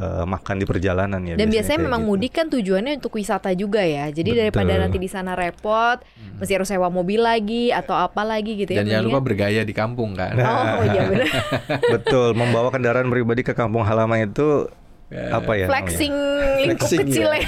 eh, 0.00 0.24
makan 0.24 0.56
di 0.56 0.66
perjalanan 0.66 1.20
ya. 1.20 1.36
Dan 1.36 1.52
biasanya 1.52 1.78
kayak 1.78 1.86
memang 1.92 2.02
gitu. 2.02 2.10
mudik 2.10 2.32
kan 2.32 2.46
tujuannya 2.48 2.92
untuk 2.98 3.12
wisata 3.20 3.52
juga 3.52 3.84
ya. 3.84 4.08
Jadi 4.08 4.32
Betul. 4.32 4.40
daripada 4.40 4.72
nanti 4.80 4.96
di 4.96 5.08
sana 5.12 5.36
repot, 5.36 6.00
mesti 6.40 6.52
harus 6.56 6.68
sewa 6.72 6.88
mobil 6.88 7.20
lagi 7.20 7.68
atau 7.68 7.94
apa 7.94 8.24
lagi 8.24 8.56
gitu 8.56 8.72
ya. 8.72 8.80
Dan 8.80 8.88
jangan 8.88 9.06
lupa 9.12 9.20
bergaya 9.20 9.60
di 9.62 9.74
kampung 9.76 10.16
kan. 10.16 10.34
Oh 10.40 10.82
iya 10.88 11.02
benar. 11.04 11.28
Betul, 12.00 12.32
membawa 12.32 12.72
kendaraan 12.72 13.12
pribadi 13.12 13.44
ke 13.44 13.52
kampung 13.52 13.84
halaman 13.84 14.32
itu. 14.32 14.66
Apa 15.10 15.52
ya? 15.58 15.66
Flexing 15.66 16.14
lingkup 16.62 16.86
Flexing, 16.86 16.98
kecil 17.10 17.28
ya. 17.34 17.42
ya. 17.42 17.46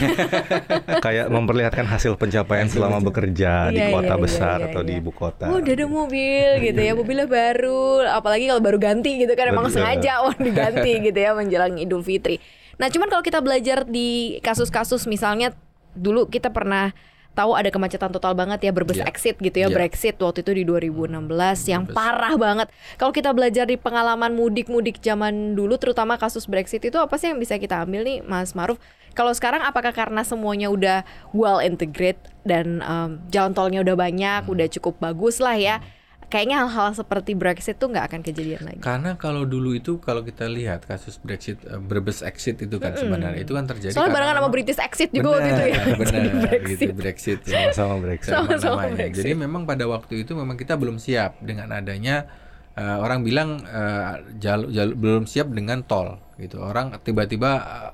Kayak 1.06 1.26
memperlihatkan 1.30 1.86
hasil 1.86 2.18
pencapaian 2.18 2.66
selama 2.66 2.98
bekerja 2.98 3.70
di 3.70 3.78
Iya, 3.78 3.94
kota 3.94 4.14
iya, 4.18 4.22
besar 4.22 4.56
iya, 4.58 4.66
atau 4.70 4.82
iya. 4.82 4.88
di 4.90 4.92
ibu 4.98 5.10
kota. 5.14 5.46
Oh, 5.46 5.62
udah 5.62 5.74
ada 5.74 5.86
mobil 5.86 6.48
gitu 6.58 6.80
ya, 6.82 6.92
mobilnya 6.98 7.28
baru, 7.30 8.02
apalagi 8.10 8.50
kalau 8.50 8.62
baru 8.62 8.78
ganti 8.82 9.22
gitu 9.22 9.32
kan 9.38 9.54
emang 9.54 9.70
Betul. 9.70 9.78
sengaja 9.78 10.12
oh 10.26 10.34
diganti 10.34 10.92
gitu 11.06 11.18
ya 11.18 11.30
menjelang 11.38 11.78
Idul 11.78 12.02
Fitri. 12.02 12.42
Nah, 12.82 12.90
cuman 12.90 13.06
kalau 13.06 13.22
kita 13.22 13.38
belajar 13.38 13.86
di 13.86 14.42
kasus-kasus 14.42 15.06
misalnya 15.06 15.54
dulu 15.94 16.26
kita 16.26 16.50
pernah 16.50 16.90
tahu 17.32 17.56
ada 17.56 17.68
kemacetan 17.68 18.12
total 18.12 18.32
banget 18.32 18.60
ya 18.60 18.70
berbes 18.70 18.96
Iya. 18.96 19.08
exit 19.08 19.36
gitu 19.36 19.56
ya 19.56 19.68
Iya. 19.68 19.74
Brexit 19.74 20.16
waktu 20.16 20.44
itu 20.44 20.52
di 20.52 20.64
2016 20.64 21.64
yang 21.64 21.88
parah 21.88 22.36
banget. 22.36 22.68
Kalau 22.94 23.08
kita 23.10 23.32
belajar 23.32 23.64
di 23.64 23.76
pengalaman 23.76 24.32
mudik-mudik 24.32 25.00
zaman 25.00 25.52
dulu 25.52 25.76
terutama 25.76 26.16
kasus 26.16 26.44
Brexit 26.44 26.84
itu 26.84 26.96
apa 26.96 27.16
sih 27.16 27.32
yang 27.32 27.40
bisa 27.40 27.56
kita 27.56 27.80
ambil 27.80 28.04
nih 28.04 28.20
Mas 28.20 28.52
Maruf? 28.52 28.76
Kalau 29.12 29.32
sekarang 29.32 29.60
apakah 29.60 29.92
karena 29.92 30.24
semuanya 30.24 30.68
udah 30.68 31.04
well 31.32 31.60
integrated 31.60 32.16
dan 32.44 32.80
um, 32.80 33.20
jalan 33.28 33.52
tolnya 33.52 33.80
udah 33.80 33.92
banyak, 33.92 34.48
udah 34.48 34.66
cukup 34.68 34.96
bagus 34.98 35.36
lah 35.36 35.52
ya. 35.52 35.84
Kayaknya 36.32 36.64
hal-hal 36.64 36.96
seperti 36.96 37.36
Brexit 37.36 37.76
tuh 37.76 37.92
nggak 37.92 38.08
akan 38.08 38.20
kejadian 38.24 38.64
lagi. 38.64 38.80
Karena 38.80 39.20
kalau 39.20 39.44
dulu 39.44 39.76
itu 39.76 40.00
kalau 40.00 40.24
kita 40.24 40.48
lihat 40.48 40.88
kasus 40.88 41.20
Brexit 41.20 41.60
eh, 41.68 41.76
Brebes 41.76 42.24
exit 42.24 42.56
itu 42.56 42.80
kan 42.80 42.96
sebenarnya 42.96 43.44
itu 43.44 43.52
kan 43.52 43.68
terjadi 43.68 43.92
Soalnya 43.92 44.16
karena 44.16 44.16
barengan 44.16 44.36
sama 44.40 44.48
British 44.48 44.80
exit 44.80 45.10
juga 45.12 45.28
waktu 45.36 45.48
itu 45.52 45.64
ya. 45.68 45.82
Benar, 46.00 46.22
Brexit. 46.48 46.68
gitu 46.72 46.92
Brexit. 46.96 47.38
ya. 47.44 47.68
Sama-sama 47.76 47.94
Brexit. 48.00 48.32
Sama-sama 48.32 48.80
namanya. 48.80 48.96
Brexit. 48.96 49.20
Jadi 49.20 49.32
memang 49.36 49.62
pada 49.68 49.84
waktu 49.84 50.14
itu 50.24 50.32
memang 50.32 50.56
kita 50.56 50.74
belum 50.80 50.96
siap 50.96 51.36
dengan 51.44 51.68
adanya 51.68 52.24
eh, 52.72 52.96
orang 52.98 53.20
bilang 53.20 53.60
eh, 53.64 54.36
jalur, 54.40 54.68
jalur 54.72 54.94
belum 54.96 55.24
siap 55.28 55.52
dengan 55.52 55.84
tol 55.84 56.16
gitu. 56.40 56.58
Orang 56.58 56.96
tiba-tiba 57.04 57.50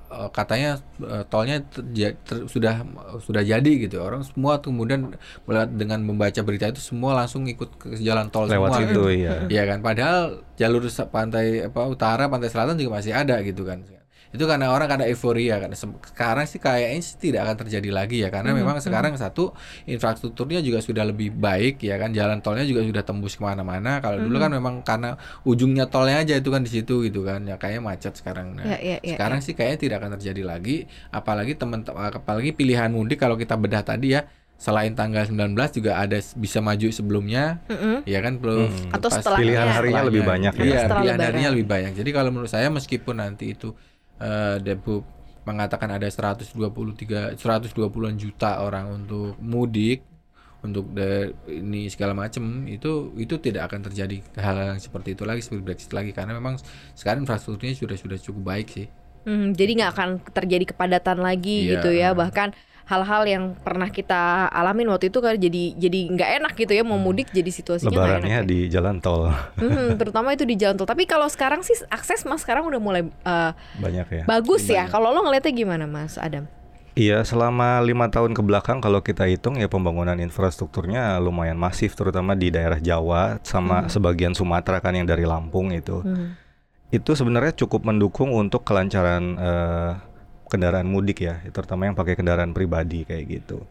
eh, 0.09 0.29
katanya 0.31 0.79
eh, 1.03 1.25
tolnya 1.27 1.61
terja- 1.67 2.17
ter- 2.23 2.47
sudah 2.47 2.87
sudah 3.19 3.43
jadi 3.43 3.73
gitu. 3.85 3.99
Orang 3.99 4.23
semua 4.23 4.63
kemudian 4.63 5.19
melihat 5.45 5.71
dengan 5.75 6.01
membaca 6.07 6.41
berita 6.47 6.71
itu 6.71 6.79
semua 6.79 7.19
langsung 7.19 7.45
ikut 7.51 7.77
ke 7.77 7.99
jalan 7.99 8.31
tol 8.31 8.47
Lewat 8.47 8.71
semua 8.71 8.79
situ, 8.79 8.91
gitu. 8.91 9.03
iya. 9.11 9.33
Iya 9.51 9.63
kan 9.67 9.79
padahal 9.83 10.47
jalur 10.55 10.87
pantai 11.11 11.67
apa 11.67 11.81
utara, 11.91 12.31
pantai 12.31 12.49
selatan 12.49 12.79
juga 12.79 13.03
masih 13.03 13.13
ada 13.13 13.43
gitu 13.43 13.67
kan. 13.67 13.83
Itu 14.29 14.45
karena 14.45 14.69
orang 14.69 14.87
karena 14.87 15.07
euforia 15.07 15.57
kan. 15.57 15.73
Sem- 15.73 15.97
Sekarang 16.03 16.45
sih 16.45 16.57
kayaknya 16.57 17.01
sih 17.01 17.17
tidak 17.17 17.41
akan 17.43 17.57
terjadi 17.63 17.89
lagi 17.89 18.21
ya 18.21 18.29
karena 18.29 18.53
memang 18.53 18.77
sekarang 18.79 19.15
satu 19.15 19.57
infrastrukturnya 19.85 20.61
juga 20.61 20.79
sudah 20.79 21.03
lebih 21.03 21.33
baik 21.33 21.81
ya 21.81 21.97
kan. 21.97 22.13
Jalan 22.13 22.39
tolnya 22.39 22.63
juga 22.63 22.83
sudah 22.83 23.03
tembus 23.03 23.35
ke 23.35 23.43
mana-mana. 23.43 23.99
Kalau 23.99 24.21
dulu 24.21 24.37
kan 24.37 24.51
memang 24.51 24.75
karena 24.81 25.17
ujungnya 25.43 25.87
tolnya 25.87 26.21
aja 26.21 26.35
itu 26.35 26.49
kan 26.49 26.61
di 26.61 26.71
situ 26.71 27.01
gitu 27.03 27.25
kan. 27.25 27.43
Ya 27.43 27.57
kayaknya 27.57 27.83
macet 27.83 28.15
sekarang. 28.15 28.53
Nah, 28.55 28.69
Ya, 28.69 28.77
ya, 28.79 28.97
ya, 29.01 29.17
sekarang 29.17 29.41
sih 29.41 29.53
kayaknya 29.53 29.79
tidak 29.81 29.97
akan 29.99 30.11
terjadi 30.17 30.43
lagi. 30.45 30.77
Apalagi 31.09 31.57
teman 31.57 31.81
apalagi 31.83 32.53
pilihan 32.53 32.93
mudik 32.93 33.19
kalau 33.19 33.35
kita 33.35 33.57
bedah 33.57 33.81
tadi 33.81 34.13
ya. 34.13 34.29
Selain 34.59 34.91
tanggal 34.91 35.23
19 35.23 35.55
juga 35.71 36.03
ada 36.03 36.19
bisa 36.35 36.59
maju 36.59 36.91
sebelumnya, 36.91 37.63
Mm-mm. 37.71 38.03
ya 38.03 38.19
kan 38.19 38.43
belum 38.43 38.67
Hmm. 38.67 38.91
Atau 38.91 39.07
setelahnya. 39.07 39.39
Pilihan 39.39 39.67
harinya 39.71 40.03
lebih 40.03 40.23
banyak 40.27 40.51
ya. 40.51 40.59
Setelah 40.59 40.99
pilihan 40.99 41.15
Lebaran. 41.15 41.27
harinya 41.31 41.51
lebih 41.55 41.67
banyak. 41.71 41.93
Jadi 41.95 42.11
kalau 42.11 42.31
menurut 42.35 42.51
saya 42.51 42.67
meskipun 42.67 43.23
nanti 43.23 43.55
itu 43.55 43.71
eh 44.19 44.57
Depu 44.61 45.03
mengatakan 45.49 45.89
ada 45.89 46.05
123 46.05 47.33
120-an 47.35 48.17
juta 48.19 48.61
orang 48.61 48.93
untuk 48.93 49.39
mudik 49.41 50.05
untuk 50.59 50.91
de- 50.91 51.39
ini 51.47 51.87
segala 51.87 52.13
macam 52.13 52.67
itu 52.67 53.15
itu 53.15 53.39
tidak 53.39 53.71
akan 53.71 53.81
terjadi 53.89 54.19
hal 54.37 54.75
yang 54.75 54.81
seperti 54.83 55.15
itu 55.15 55.23
lagi 55.23 55.41
seperti 55.41 55.63
Brexit 55.63 55.91
lagi 55.95 56.11
karena 56.11 56.35
memang 56.35 56.59
sekarang 56.99 57.23
infrastrukturnya 57.23 57.79
sudah 57.79 57.95
sudah 57.95 58.19
cukup 58.19 58.43
baik 58.45 58.69
sih. 58.69 58.87
Hmm, 59.23 59.53
jadi 59.55 59.71
nggak 59.79 59.93
akan 59.95 60.09
terjadi 60.35 60.65
kepadatan 60.75 61.19
lagi 61.21 61.69
Iya. 61.69 61.79
gitu 61.79 61.91
ya. 61.95 62.11
Bahkan 62.11 62.49
hal-hal 62.89 63.23
yang 63.29 63.45
pernah 63.61 63.93
kita 63.93 64.49
alamin 64.49 64.89
waktu 64.89 65.13
itu 65.13 65.21
kan 65.21 65.37
jadi 65.37 65.77
jadi 65.77 66.01
nggak 66.09 66.31
enak 66.41 66.53
gitu 66.57 66.73
ya 66.73 66.83
mau 66.89 66.97
mudik 66.97 67.29
jadi 67.29 67.51
situasinya 67.53 67.93
nggak 67.93 68.25
enak. 68.25 68.29
Ya. 68.33 68.41
di 68.41 68.59
jalan 68.73 68.97
tol 69.05 69.29
Hmm, 69.61 70.01
terutama 70.01 70.33
itu 70.33 70.49
di 70.49 70.57
jalan 70.57 70.81
tol. 70.81 70.89
Tapi 70.89 71.05
kalau 71.05 71.29
sekarang 71.29 71.61
sih 71.61 71.77
akses 71.93 72.25
mas 72.25 72.41
sekarang 72.41 72.65
udah 72.65 72.81
mulai 72.81 73.05
eh, 73.05 73.53
banyak 73.77 74.07
ya. 74.09 74.25
bagus 74.25 74.65
ya. 74.65 74.89
Kalau 74.89 75.13
lo 75.13 75.21
ngeliatnya 75.21 75.53
gimana 75.53 75.85
mas 75.85 76.17
Adam? 76.17 76.49
Iya, 76.99 77.23
selama 77.23 77.79
lima 77.79 78.11
tahun 78.11 78.35
ke 78.35 78.43
belakang 78.43 78.83
kalau 78.83 78.99
kita 79.05 79.23
hitung 79.31 79.55
ya 79.55 79.71
pembangunan 79.71 80.19
infrastrukturnya 80.19 81.23
lumayan 81.23 81.55
masif, 81.55 81.95
terutama 81.95 82.35
di 82.35 82.51
daerah 82.51 82.83
Jawa 82.83 83.39
sama 83.47 83.87
sebagian 83.87 84.35
Sumatera 84.35 84.83
kan 84.83 84.99
yang 84.99 85.07
dari 85.07 85.23
Lampung 85.23 85.71
itu. 85.71 86.03
Hmm. 86.03 86.35
Itu 86.91 87.15
sebenarnya 87.15 87.55
cukup 87.55 87.87
mendukung 87.87 88.35
untuk 88.35 88.67
kelancaran 88.67 89.39
eh, 89.39 89.91
kendaraan 90.49 90.89
mudik 90.89 91.23
ya, 91.25 91.41
terutama 91.53 91.87
yang 91.87 91.95
pakai 91.95 92.17
kendaraan 92.17 92.57
pribadi 92.57 93.05
kayak 93.05 93.25
gitu. 93.29 93.63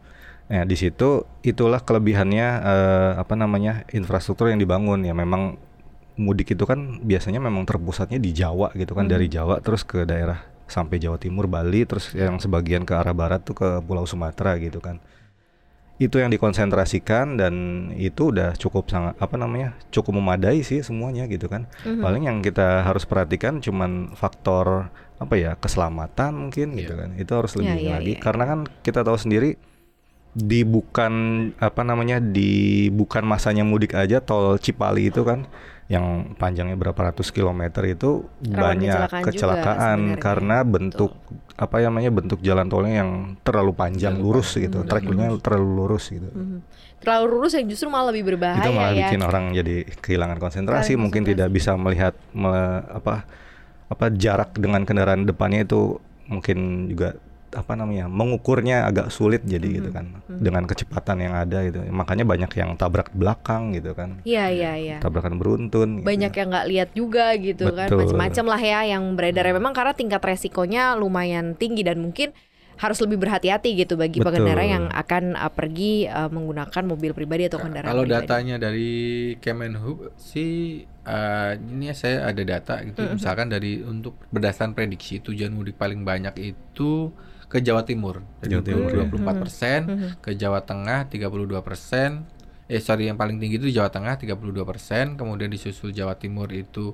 Nah 0.48 0.64
di 0.64 0.80
situ 0.80 1.28
itulah 1.44 1.84
kelebihannya 1.84 2.48
eh, 2.64 3.12
apa 3.20 3.36
namanya 3.36 3.84
infrastruktur 3.92 4.48
yang 4.48 4.62
dibangun. 4.62 5.04
Ya 5.04 5.12
memang 5.12 5.60
mudik 6.18 6.58
itu 6.58 6.66
kan 6.66 7.00
biasanya 7.06 7.38
memang 7.38 7.64
terpusatnya 7.64 8.18
di 8.18 8.34
Jawa 8.34 8.74
gitu 8.74 8.98
kan 8.98 9.06
dari 9.06 9.30
Jawa 9.30 9.62
terus 9.62 9.86
ke 9.86 10.02
daerah 10.04 10.42
sampai 10.66 10.98
Jawa 11.00 11.22
Timur 11.22 11.46
Bali 11.46 11.86
terus 11.86 12.12
yang 12.18 12.42
sebagian 12.42 12.84
ke 12.84 12.98
arah 12.98 13.14
barat 13.14 13.46
tuh 13.46 13.56
ke 13.56 13.68
Pulau 13.86 14.04
Sumatera 14.10 14.58
gitu 14.58 14.82
kan 14.82 14.98
itu 15.98 16.22
yang 16.22 16.30
dikonsentrasikan 16.30 17.36
dan 17.36 17.54
itu 17.98 18.30
udah 18.30 18.54
cukup 18.54 18.86
sangat 18.86 19.18
apa 19.18 19.34
namanya 19.34 19.74
cukup 19.90 20.14
memadai 20.14 20.62
sih 20.62 20.82
semuanya 20.82 21.26
gitu 21.26 21.50
kan 21.50 21.66
Mhm. 21.84 22.02
paling 22.02 22.24
yang 22.24 22.38
kita 22.40 22.86
harus 22.86 23.02
perhatikan 23.04 23.58
cuman 23.58 24.14
faktor 24.14 24.94
apa 25.18 25.34
ya 25.34 25.58
keselamatan 25.58 26.38
mungkin 26.38 26.78
gitu 26.78 26.94
Iya. 26.94 27.02
kan 27.02 27.10
itu 27.18 27.32
harus 27.34 27.52
lebih 27.58 27.74
Iya, 27.74 27.82
iya, 27.82 27.94
lagi 27.98 28.14
iya. 28.14 28.22
karena 28.22 28.44
kan 28.46 28.60
kita 28.86 29.02
tahu 29.02 29.18
sendiri 29.18 29.58
di 30.32 30.62
bukan 30.62 31.14
apa 31.58 31.82
namanya 31.82 32.22
di 32.22 32.54
bukan 32.94 33.26
masanya 33.26 33.66
mudik 33.66 33.98
aja 33.98 34.22
tol 34.22 34.62
Cipali 34.62 35.10
itu 35.10 35.26
kan 35.26 35.50
yang 35.88 36.36
panjangnya 36.36 36.76
berapa 36.76 37.00
ratus 37.00 37.32
kilometer 37.32 37.80
itu 37.88 38.28
banyak 38.44 38.92
kecelakaan 38.92 39.24
juga 39.24 39.28
kecelakaan 39.32 39.98
sebenarnya. 40.04 40.20
karena 40.20 40.58
bentuk 40.62 41.12
apa 41.58 41.76
namanya 41.80 42.12
bentuk 42.12 42.40
jalan 42.44 42.68
tolnya 42.68 43.02
yang 43.02 43.12
terlalu 43.42 43.72
panjang 43.72 44.14
Terlalu 44.14 44.28
lurus 44.28 44.50
panjang, 44.52 44.64
gitu 44.68 44.78
terlalu 44.84 44.92
tracknya 44.92 45.28
terlalu 45.40 45.68
lurus 45.74 46.06
gitu 46.12 46.30
Mhm. 46.30 46.60
Terlalu 46.98 47.26
lurus 47.30 47.52
yang 47.54 47.66
justru 47.70 47.88
malah 47.88 48.10
lebih 48.10 48.36
berbahaya 48.36 48.58
itu 48.60 48.72
malah 48.74 48.90
ya. 48.92 49.00
bikin 49.06 49.22
orang 49.22 49.44
jadi 49.54 49.76
kehilangan 49.96 50.38
konsentrasi 50.38 50.82
Kehilangan 50.92 51.02
mungkin 51.02 51.22
tidak 51.24 51.50
bisa 51.54 51.72
melihat 51.78 52.14
me- 52.34 52.84
apa 52.90 53.24
apa 53.88 54.06
jarak 54.12 54.52
dengan 54.54 54.84
kendaraan 54.84 55.24
depannya 55.24 55.64
itu 55.64 56.02
mungkin 56.28 56.90
juga 56.92 57.16
apa 57.56 57.80
namanya 57.80 58.12
mengukurnya 58.12 58.84
agak 58.84 59.08
sulit 59.08 59.40
jadi 59.48 59.80
gitu 59.80 59.90
kan 59.96 60.20
dengan 60.28 60.68
kecepatan 60.68 61.24
yang 61.24 61.34
ada 61.38 61.64
gitu 61.64 61.80
makanya 61.90 62.28
banyak 62.28 62.52
yang 62.60 62.76
tabrak 62.76 63.08
belakang 63.16 63.72
gitu 63.72 63.96
kan 63.96 64.20
Iya 64.28 64.52
iya 64.52 64.72
iya. 64.76 64.98
tabrakan 65.00 65.40
beruntun 65.40 66.02
gitu. 66.02 66.06
Banyak 66.06 66.34
yang 66.36 66.48
nggak 66.52 66.68
lihat 66.68 66.90
juga 66.92 67.26
gitu 67.40 67.72
kan 67.72 67.88
Betul. 67.88 68.04
macam-macam 68.12 68.46
lah 68.52 68.62
ya 68.62 68.80
yang 68.98 69.04
beredar 69.16 69.48
memang 69.56 69.72
karena 69.72 69.94
tingkat 69.96 70.20
resikonya 70.20 71.00
lumayan 71.00 71.56
tinggi 71.56 71.88
dan 71.88 72.04
mungkin 72.04 72.36
harus 72.78 73.02
lebih 73.02 73.18
berhati-hati 73.18 73.74
gitu 73.74 73.98
bagi 73.98 74.22
Betul. 74.22 74.38
pengendara 74.38 74.62
yang 74.62 74.86
akan 74.94 75.34
uh, 75.34 75.50
pergi 75.50 76.06
uh, 76.06 76.30
menggunakan 76.30 76.84
mobil 76.86 77.10
pribadi 77.18 77.50
atau 77.50 77.58
kendaraan 77.58 77.90
Kalau 77.90 78.06
pribadi. 78.06 78.22
datanya 78.22 78.56
dari 78.62 78.94
Kemenhub 79.42 80.14
sih 80.14 80.86
eh, 80.86 81.52
ini 81.58 81.90
ya 81.90 81.96
saya 81.98 82.30
ada 82.30 82.44
data 82.46 82.84
gitu 82.86 83.02
misalkan 83.18 83.50
dari 83.50 83.82
untuk 83.82 84.22
berdasarkan 84.30 84.78
prediksi 84.78 85.24
tujuan 85.26 85.56
mudik 85.58 85.74
paling 85.74 86.06
banyak 86.06 86.38
itu 86.38 87.10
ke 87.48 87.58
Jawa 87.58 87.82
Timur 87.82 88.22
Jawa 88.42 88.60
Timur, 88.62 88.90
ya. 88.90 89.04
24 89.04 89.40
persen 89.40 89.80
Mhm. 89.84 90.10
ke 90.20 90.32
Jawa 90.34 90.60
Tengah 90.62 91.08
32 91.08 91.28
persen 91.60 92.28
eh 92.66 92.78
sorry 92.78 93.08
yang 93.08 93.16
paling 93.16 93.38
tinggi 93.38 93.56
itu 93.58 93.72
Jawa 93.72 93.88
Tengah 93.88 94.16
32 94.18 94.36
persen 94.62 95.16
kemudian 95.16 95.48
disusul 95.48 95.90
Jawa 95.90 96.14
Timur 96.14 96.52
itu 96.52 96.92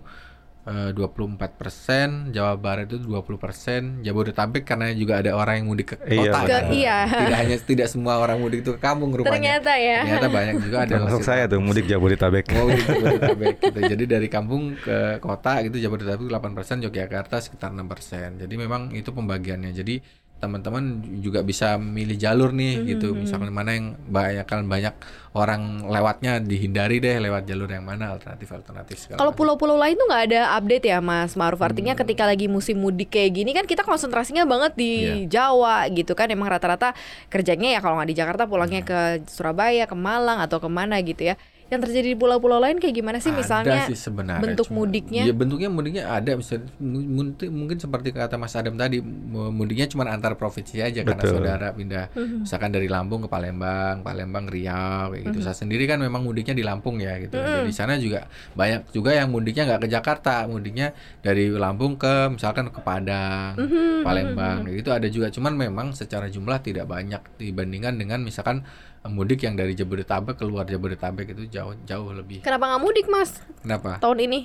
eh, 0.63 0.93
24 0.93 1.35
persen 1.51 2.07
Jawa 2.29 2.55
Barat 2.55 2.87
itu 2.87 2.95
20 2.97 3.35
persen 3.35 3.81
Jabodetabek 3.99 4.63
karena 4.63 4.93
juga 4.93 5.19
ada 5.19 5.33
orang 5.33 5.59
yang 5.59 5.67
mudik 5.67 5.91
ke 5.91 5.95
Iya, 6.07 6.31
kota 6.31 6.39
kan. 6.39 6.47
Ke- 6.47 6.71
iya. 6.71 6.97
tidak 7.03 7.37
hanya 7.37 7.57
tidak 7.59 7.87
semua 7.89 8.13
orang 8.15 8.39
mudik 8.39 8.61
itu 8.61 8.71
ke 8.71 8.79
kampung 8.79 9.11
rupanya 9.11 9.59
Ternyata 9.59 9.73
ya. 9.75 9.97
ternyata 9.99 10.27
banyak 10.29 10.55
juga 10.61 10.77
ada 10.79 10.91
termasuk 10.93 11.19
yang 11.19 11.27
saya 11.27 11.43
tuh 11.47 11.59
mudik 11.59 11.83
Jabodetabek 11.83 12.45
Oh 12.53 12.69
gitu 12.69 12.89
Jabodetabek 12.95 13.55
gitu. 13.59 13.79
Jadi 13.83 14.03
dari 14.05 14.27
kampung 14.29 14.77
ke 14.77 14.97
kota 15.19 15.59
gitu 15.63 15.75
Jabodetabek 15.79 16.29
8%, 16.29 16.39
Yogyakarta 16.81 17.35
sekitar 17.39 17.67
6%. 17.69 18.39
Jadi 18.39 18.53
memang 18.55 18.93
itu 18.93 19.09
pembagiannya. 19.09 19.73
Jadi 19.73 19.99
teman-teman 20.41 20.99
juga 21.23 21.39
bisa 21.39 21.79
milih 21.79 22.19
jalur 22.19 22.51
nih 22.51 22.83
gitu. 22.83 23.15
Misalkan 23.15 23.47
mana 23.53 23.71
yang 23.75 23.95
banyak 24.11 24.43
kan 24.43 24.67
banyak 24.67 24.91
orang 25.33 25.87
lewatnya 25.87 26.43
dihindari 26.43 26.99
deh 26.99 27.15
lewat 27.17 27.47
jalur 27.47 27.65
yang 27.71 27.87
mana 27.87 28.13
alternatif-alternatif 28.13 28.95
segala 28.99 29.17
Kalau 29.23 29.33
pulau-pulau 29.33 29.79
lain 29.79 29.95
tuh 29.95 30.05
nggak 30.05 30.23
ada 30.29 30.41
update 30.59 30.85
ya 30.91 30.99
Mas 30.99 31.33
Maruf. 31.39 31.63
Artinya 31.63 31.95
ketika 31.95 32.27
lagi 32.27 32.51
musim 32.51 32.83
mudik 32.83 33.15
kayak 33.15 33.31
gini 33.33 33.55
kan 33.55 33.63
kita 33.63 33.87
konsentrasinya 33.87 34.43
banget 34.43 34.75
di 34.75 34.91
Jawa 35.31 35.87
gitu 35.89 36.11
kan. 36.11 36.27
Emang 36.27 36.51
rata-rata 36.51 36.91
kerjanya 37.31 37.73
ya 37.73 37.79
kalau 37.79 37.97
nggak 37.97 38.09
di 38.11 38.17
Jakarta 38.19 38.43
pulangnya 38.43 38.83
ke 38.83 39.23
Surabaya, 39.31 39.87
ke 39.87 39.95
Malang 39.95 40.43
atau 40.43 40.59
ke 40.59 40.67
mana 40.67 40.99
gitu 41.01 41.33
ya. 41.33 41.39
Yang 41.73 41.81
terjadi 41.83 42.07
di 42.07 42.17
pulau-pulau 42.19 42.59
lain 42.59 42.77
kayak 42.77 42.93
gimana 42.93 43.17
sih 43.17 43.33
misalnya 43.33 43.73
ada 43.75 43.89
sih 43.89 43.97
sebenarnya 43.97 44.43
bentuk 44.43 44.69
cuma- 44.69 44.77
mudiknya? 44.79 45.25
ya 45.25 45.33
bentuknya 45.33 45.67
mudiknya 45.67 46.03
ada 46.05 46.31
bisa 46.33 46.61
mungkin, 46.77 47.49
mungkin 47.49 47.77
seperti 47.77 48.13
kata 48.13 48.37
Mas 48.37 48.53
Adam 48.53 48.75
tadi 48.75 49.01
mu- 49.01 49.49
mudiknya 49.49 49.85
cuma 49.85 50.05
antar 50.05 50.35
provinsi 50.35 50.79
aja 50.79 51.01
karena 51.01 51.17
Betul. 51.17 51.33
saudara 51.35 51.67
pindah 51.71 52.13
Mhm. 52.13 52.45
misalkan 52.45 52.69
dari 52.69 52.85
Lampung 52.85 53.21
ke 53.21 53.27
Palembang 53.27 53.99
Palembang 53.99 54.45
Riau 54.45 55.09
kayak 55.09 55.23
gitu 55.25 55.39
Mhm. 55.39 55.45
saya 55.45 55.57
sendiri 55.57 55.83
kan 55.83 55.97
memang 55.97 56.21
mudiknya 56.21 56.53
di 56.53 56.61
Lampung 56.61 56.97
ya 56.97 57.17
gitu 57.17 57.33
jadi 57.33 57.63
di 57.63 57.73
sana 57.73 57.97
juga 57.97 58.25
banyak 58.53 58.91
juga 58.91 59.11
yang 59.11 59.27
mudiknya 59.27 59.65
nggak 59.65 59.81
ke 59.81 59.89
Jakarta 59.89 60.45
mudiknya 60.45 60.93
dari 61.19 61.49
Lampung 61.49 61.95
ke 61.95 62.29
misalkan 62.29 62.69
ke 62.69 62.79
Padang 62.79 63.57
Mhm, 63.57 64.03
Palembang 64.03 64.57
kayak 64.63 64.75
gitu 64.77 64.89
ada 64.91 65.07
juga 65.07 65.27
cuman 65.29 65.53
memang 65.55 65.87
secara 65.91 66.27
jumlah 66.27 66.59
tidak 66.59 66.85
banyak 66.85 67.23
dibandingkan 67.35 67.95
dengan 67.95 68.21
misalkan 68.21 68.61
mudik 69.03 69.43
yang 69.43 69.59
dari 69.59 69.75
Jabodetabek 69.75 70.39
keluar 70.39 70.63
Jabodetabek 70.63 71.35
itu 71.35 71.43
jauh 71.51 71.75
jauh 71.83 72.15
lebih 72.15 72.39
Kenapa 72.39 72.71
nggak 72.71 72.81
mudik 72.81 73.07
Mas 73.11 73.43
kenapa 73.59 73.99
tahun 73.99 74.31
ini? 74.31 74.39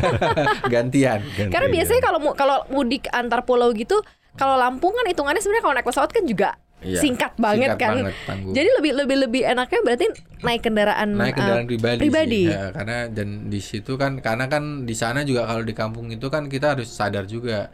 gantian. 0.72 1.20
Karena 1.48 1.68
biasanya 1.72 2.02
kalau 2.04 2.20
kalau 2.36 2.58
mudik 2.68 3.08
antar 3.08 3.44
pulau 3.48 3.72
gitu, 3.72 3.96
kalau 4.36 4.60
Lampung 4.60 4.92
kan 4.92 5.06
hitungannya 5.08 5.40
sebenarnya 5.40 5.64
kalau 5.64 5.74
naik 5.76 5.86
pesawat 5.88 6.10
kan 6.12 6.24
juga 6.28 6.60
Iya, 6.84 7.00
singkat 7.00 7.32
banget 7.40 7.72
singkat 7.72 7.80
kan. 7.80 7.94
banget, 8.04 8.16
tangguh. 8.28 8.52
Jadi 8.52 8.68
lebih 8.76 8.92
lebih 9.00 9.16
lebih 9.24 9.42
enaknya 9.48 9.80
berarti 9.80 10.06
naik 10.44 10.60
kendaraan 10.60 11.08
naik 11.16 11.32
uh, 11.32 11.38
kendaraan 11.40 11.66
pribadi, 11.66 11.98
pribadi. 12.04 12.42
sih. 12.44 12.52
Ya, 12.52 12.68
karena 12.68 12.98
dan 13.08 13.28
di 13.48 13.60
situ 13.64 13.92
kan 13.96 14.20
karena 14.20 14.44
kan 14.44 14.84
di 14.84 14.92
sana 14.92 15.24
juga 15.24 15.48
kalau 15.48 15.64
di 15.64 15.72
kampung 15.72 16.12
itu 16.12 16.28
kan 16.28 16.52
kita 16.52 16.76
harus 16.76 16.92
sadar 16.92 17.24
juga 17.24 17.72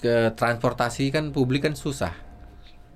ke 0.00 0.32
transportasi 0.32 1.12
kan 1.12 1.28
publik 1.36 1.68
kan 1.68 1.76
susah 1.76 2.16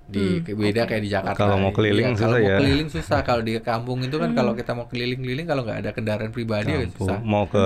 di 0.06 0.38
Hmm, 0.38 0.54
beda 0.56 0.80
oke. 0.80 0.88
kayak 0.88 1.02
di 1.02 1.10
Jakarta 1.10 1.34
Kalau 1.36 1.58
mau 1.58 1.70
keliling 1.70 2.06
Iya, 2.06 2.14
kalau 2.14 2.22
susah 2.30 2.38
mau 2.38 2.46
ya. 2.46 2.56
keliling 2.56 2.88
susah 2.88 3.18
kalau 3.20 3.42
di 3.42 3.52
kampung 3.58 3.98
itu 4.00 4.16
kan 4.16 4.28
Hmm. 4.28 4.38
kalau 4.38 4.52
kita 4.52 4.70
mau 4.70 4.86
keliling-keliling 4.86 5.42
kalau 5.44 5.62
nggak 5.62 5.78
ada 5.78 5.90
kendaraan 5.90 6.30
pribadi 6.30 6.68
ya 6.68 6.78
Kampung. 6.80 6.94
susah 7.02 7.18
mau 7.20 7.44
ke 7.44 7.64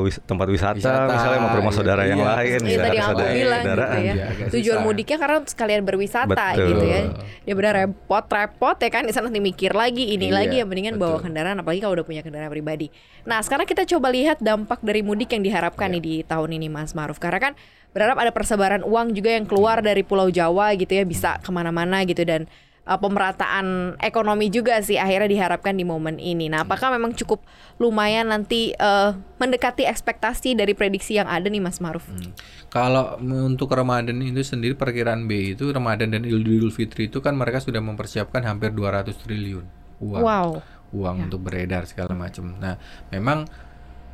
wis- 0.00 0.22
tempat 0.22 0.46
wisata, 0.48 0.78
Wisata, 0.78 1.10
misalnya 1.10 1.38
mau 1.40 1.50
ke 1.50 1.58
rumah 1.58 1.66
iya, 1.66 1.78
saudara 1.80 2.02
yang 2.04 2.16
iya. 2.16 2.30
lain 2.30 2.46
Iya 2.46 2.58
nggak 2.70 2.78
tadi 2.80 2.94
aku 2.96 3.10
saudara 3.10 3.30
bilang 3.32 3.60
gitu 3.60 3.74
ya. 3.74 3.98
Iya, 4.00 4.24
agak 4.24 4.46
Tujuan 4.50 4.62
susah. 4.72 4.86
mudiknya 4.86 5.16
karena 5.18 5.38
sekalian 5.44 5.82
berwisata 5.82 6.30
Betul. 6.30 6.66
gitu 6.68 6.84
ya. 6.86 7.00
Dia 7.40 7.54
benar 7.54 7.72
repot 7.76 8.24
repot 8.24 8.76
ya 8.76 8.88
kan 8.88 9.02
di 9.02 9.10
sana 9.10 9.26
nanti 9.26 9.42
mikir 9.42 9.72
lagi 9.72 10.04
ini 10.08 10.26
Iya, 10.26 10.36
lagi 10.36 10.54
yang 10.56 10.68
mendingan 10.68 10.94
bawa 10.94 11.10
betul. 11.12 11.24
kendaraan 11.26 11.58
apalagi 11.58 11.80
kalau 11.80 11.94
udah 11.96 12.06
punya 12.06 12.22
kendaraan 12.22 12.48
pribadi. 12.48 12.86
Nah, 13.20 13.38
sekarang 13.40 13.66
kita 13.66 13.82
coba 13.84 14.08
lihat 14.08 14.38
dampak 14.38 14.78
dari 14.80 15.02
mudik 15.02 15.28
yang 15.28 15.42
diharapkan 15.42 15.88
Iya. 15.88 15.94
nih 15.96 16.02
di 16.02 16.24
tahun 16.24 16.50
ini 16.52 16.68
Mas 16.68 16.94
Maruf. 16.94 17.18
Karena 17.18 17.40
kan 17.40 17.52
berharap 17.90 18.18
ada 18.22 18.30
persebaran 18.30 18.82
uang 18.86 19.14
juga 19.14 19.34
yang 19.34 19.46
keluar 19.46 19.82
dari 19.82 20.06
Pulau 20.06 20.30
Jawa 20.30 20.74
gitu 20.78 20.94
ya 20.94 21.02
bisa 21.02 21.38
ke 21.42 21.50
mana-mana 21.50 22.06
gitu 22.06 22.22
dan 22.22 22.46
uh, 22.86 22.98
pemerataan 22.98 23.96
ekonomi 24.02 24.50
juga 24.50 24.78
sih 24.82 24.98
akhirnya 24.98 25.30
diharapkan 25.30 25.74
di 25.74 25.86
momen 25.86 26.18
ini. 26.18 26.50
Nah, 26.50 26.66
apakah 26.66 26.90
memang 26.94 27.14
cukup 27.14 27.42
lumayan 27.78 28.30
nanti 28.30 28.74
uh, 28.78 29.14
mendekati 29.38 29.86
ekspektasi 29.86 30.58
dari 30.58 30.74
prediksi 30.74 31.18
yang 31.18 31.30
ada 31.30 31.46
nih 31.46 31.62
Mas 31.62 31.78
Maruf? 31.78 32.06
Hmm. 32.10 32.34
Kalau 32.70 33.18
untuk 33.22 33.70
Ramadan 33.70 34.18
itu 34.22 34.42
sendiri 34.42 34.78
perkiraan 34.78 35.26
B 35.26 35.54
itu 35.58 35.70
Ramadan 35.70 36.14
dan 36.14 36.22
Idul 36.26 36.70
Fitri 36.70 37.10
itu 37.10 37.18
kan 37.18 37.34
mereka 37.34 37.58
sudah 37.58 37.82
mempersiapkan 37.82 38.46
hampir 38.46 38.74
200 38.74 39.14
triliun 39.14 39.66
uang. 40.00 40.22
Wow. 40.22 40.50
uang 40.90 41.16
Ya. 41.18 41.24
untuk 41.30 41.40
beredar 41.46 41.86
segala 41.86 42.18
macam. 42.18 42.58
Nah, 42.58 42.74
memang 43.14 43.46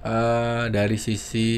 eh 0.06 0.64
dari 0.70 0.96
sisi 1.06 1.48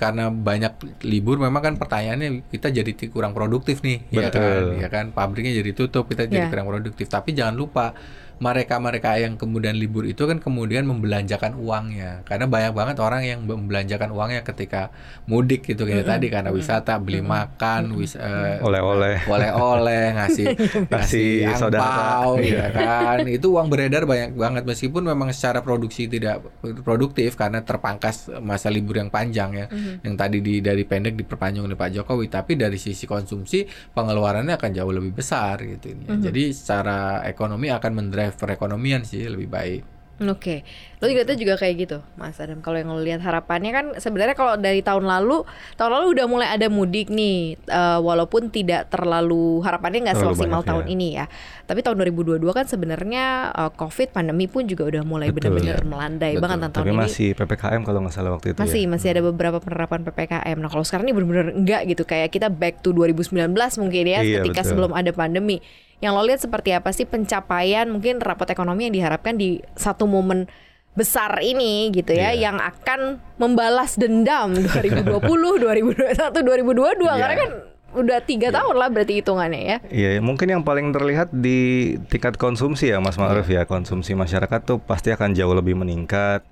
karena 0.00 0.28
banyak 0.28 0.72
libur 1.12 1.36
memang 1.40 1.62
kan 1.66 1.74
pertanyaannya 1.80 2.28
kita 2.52 2.68
jadi 2.78 2.90
kurang 3.14 3.32
produktif 3.32 3.80
nih, 3.80 3.98
ya 4.12 4.28
kan? 4.28 4.32
Betul. 4.36 4.64
Ya 4.84 4.88
kan 4.94 5.04
pabriknya 5.16 5.52
jadi 5.60 5.72
tutup, 5.72 6.04
kita 6.12 6.28
jadi 6.28 6.46
Ya. 6.46 6.50
kurang 6.52 6.68
produktif. 6.68 7.06
Tapi 7.08 7.32
jangan 7.32 7.56
lupa 7.56 7.96
mereka-mereka 8.36 9.16
yang 9.16 9.40
kemudian 9.40 9.74
libur 9.74 10.04
itu 10.04 10.28
kan 10.28 10.36
kemudian 10.36 10.84
membelanjakan 10.84 11.56
uangnya. 11.56 12.20
Karena 12.24 12.44
banyak 12.44 12.72
banget 12.72 12.96
orang 13.00 13.22
yang 13.24 13.40
membelanjakan 13.48 14.12
uangnya 14.12 14.44
ketika 14.44 14.92
mudik 15.24 15.64
gitu 15.64 15.88
kayak 15.88 16.04
tadi 16.04 16.28
karena 16.28 16.52
wisata, 16.52 17.00
beli 17.00 17.24
makan, 17.24 17.96
wis 17.96 18.12
eh, 18.14 18.60
Oleh-oleh. 18.60 19.24
oleh-oleh 19.24 20.04
ngasih 20.12 20.46
ngasih 20.92 21.30
Ngasih 21.48 21.56
saudara. 21.56 21.80
angpau 21.80 22.36
ya 22.38 22.66
kan? 22.68 23.24
Itu 23.24 23.56
uang 23.56 23.72
beredar 23.72 24.04
banyak 24.04 24.36
banget. 24.36 24.62
Meskipun 24.68 25.06
memang 25.06 25.32
secara 25.32 25.64
produksi 25.64 26.04
tidak 26.04 26.44
produktif 26.84 27.40
karena 27.40 27.64
terpangkas 27.64 28.28
masa 28.44 28.68
libur 28.68 29.00
yang 29.00 29.08
panjang 29.08 29.50
ya. 29.54 29.66
Yang 30.04 30.14
tadi 30.18 30.38
di 30.42 30.54
dari 30.60 30.84
pendek 30.84 31.16
diperpanjang 31.16 31.64
oleh 31.64 31.76
Pak 31.78 31.88
Jokowi. 31.94 32.28
Tapi 32.28 32.52
dari 32.58 32.76
sisi 32.76 33.08
konsumsi 33.08 33.64
pengeluarannya 33.92 34.54
akan 34.54 34.70
jauh 34.72 34.92
lebih 34.92 35.16
besar 35.16 35.62
gitu. 35.62 35.94
Ini 35.94 36.20
jadi 36.20 36.42
secara 36.50 37.22
ekonomi 37.24 37.70
akan 37.70 37.92
mendrive 37.94 38.25
perekonomian 38.32 39.06
sih 39.06 39.22
lebih 39.26 39.46
baik 39.46 39.82
Oke, 40.16 40.64
lo 40.96 41.12
juga 41.12 41.28
tuh 41.28 41.36
juga 41.36 41.60
kayak 41.60 41.74
gitu, 41.76 41.98
Mas 42.16 42.40
Adam. 42.40 42.64
Kalau 42.64 42.80
yang 42.80 42.88
lo 42.88 43.04
lihat 43.04 43.20
harapannya 43.20 43.68
kan 43.68 43.86
sebenarnya 44.00 44.32
kalau 44.32 44.56
dari 44.56 44.80
tahun 44.80 45.04
lalu, 45.04 45.44
tahun 45.76 45.92
lalu 45.92 46.06
udah 46.16 46.24
mulai 46.24 46.48
ada 46.48 46.72
mudik 46.72 47.12
nih, 47.12 47.60
eh, 47.60 47.98
walaupun 48.00 48.48
tidak 48.48 48.88
terlalu 48.88 49.60
harapannya 49.60 50.08
nggak 50.08 50.16
semaksimal 50.16 50.64
tahun 50.64 50.88
ya. 50.88 50.92
ini 50.96 51.08
ya. 51.20 51.28
Tapi 51.68 51.84
tahun 51.84 52.00
2022 52.00 52.48
kan 52.48 52.64
sebenarnya 52.64 53.24
eh, 53.52 53.70
COVID 53.76 54.16
pandemi 54.16 54.48
pun 54.48 54.64
juga 54.64 54.88
udah 54.88 55.04
mulai 55.04 55.28
benar-benar 55.28 55.84
Iya. 55.84 55.84
melandai 55.84 56.32
Betul. 56.32 56.44
banget 56.48 56.58
tahun 56.64 56.72
Tapi 56.72 56.88
ini. 56.88 56.96
masih 57.04 57.28
PPKM 57.36 57.80
kalau 57.84 57.98
nggak 58.00 58.14
salah 58.16 58.32
waktu 58.32 58.46
itu 58.56 58.58
Masih 58.64 58.82
ya. 58.82 58.88
masih 58.88 59.08
ada 59.12 59.20
beberapa 59.20 59.58
penerapan 59.60 60.00
PPKM. 60.00 60.56
Nah, 60.56 60.70
kalau 60.72 60.84
sekarang 60.88 61.04
ini 61.04 61.12
benar-benar 61.12 61.52
enggak 61.52 61.82
gitu 61.92 62.08
kayak 62.08 62.32
kita 62.32 62.48
back 62.48 62.80
to 62.80 62.96
2019 62.96 63.52
mungkin 63.76 64.04
ya 64.08 64.24
Iya, 64.24 64.40
ketika 64.40 64.64
betul. 64.64 64.80
sebelum 64.80 64.96
ada 64.96 65.12
pandemi. 65.12 65.60
Yang 65.98 66.12
lo 66.12 66.22
lihat 66.22 66.40
seperti 66.44 66.70
apa 66.72 66.92
sih 66.92 67.04
pencapaian 67.04 67.88
mungkin 67.88 68.20
rapot 68.20 68.46
ekonomi 68.46 68.86
yang 68.86 68.94
diharapkan 68.94 69.34
di 69.34 69.64
satu 69.74 70.04
momen 70.04 70.44
besar 70.92 71.40
ini 71.40 71.92
gitu 71.92 72.16
ya 72.16 72.32
Iya. 72.32 72.48
yang 72.48 72.56
akan 72.56 73.20
membalas 73.36 74.00
dendam 74.00 74.56
2020, 74.56 75.12
2021, 75.60 76.40
2022 76.40 77.04
Iya. 77.04 77.20
karena 77.20 77.36
kan 77.36 77.50
udah 77.96 78.18
tiga 78.20 78.48
tahun 78.52 78.76
lah 78.76 78.88
berarti 78.92 79.20
hitungannya 79.20 79.62
ya. 79.62 79.76
Iya, 79.88 80.20
mungkin 80.20 80.52
yang 80.52 80.64
paling 80.64 80.92
terlihat 80.92 81.32
di 81.32 81.94
tingkat 82.12 82.36
konsumsi 82.36 82.92
ya, 82.92 83.00
Mas 83.00 83.16
Ma'ruf 83.16 83.48
Iya. 83.48 83.64
ya. 83.64 83.68
Konsumsi 83.68 84.12
masyarakat 84.12 84.60
tuh 84.64 84.76
pasti 84.80 85.12
akan 85.12 85.32
jauh 85.32 85.56
lebih 85.56 85.76
meningkat. 85.76 86.44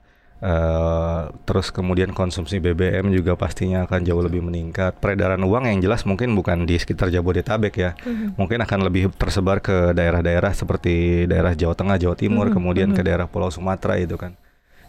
Eh, 0.44 1.20
terus 1.48 1.72
kemudian 1.72 2.12
konsumsi 2.12 2.61
BBM 2.61 3.09
juga 3.16 3.33
pastinya 3.33 3.88
akan 3.88 4.04
jauh 4.04 4.20
lebih 4.20 4.44
meningkat. 4.44 5.00
Peredaran 5.00 5.40
uang 5.40 5.64
yang 5.72 5.80
jelas 5.80 6.04
mungkin 6.04 6.37
bukan 6.37 6.68
di 6.68 6.76
sekitar 6.76 7.09
Jabodetabek 7.09 7.72
ya, 7.80 7.96
Mhm. 8.04 8.37
mungkin 8.37 8.61
akan 8.61 8.85
lebih 8.85 9.09
tersebar 9.16 9.64
ke 9.64 9.96
daerah-daerah 9.96 10.52
seperti 10.52 11.24
daerah 11.24 11.57
Jawa 11.57 11.72
Tengah, 11.72 11.96
Jawa 11.96 12.12
Timur, 12.20 12.52
Mhm, 12.52 12.61
kemudian 12.61 12.92
ke 12.92 13.00
mhm. 13.00 13.09
daerah 13.09 13.24
Pulau 13.24 13.48
Sumatera 13.48 13.96
itu 13.96 14.20
kan. 14.20 14.37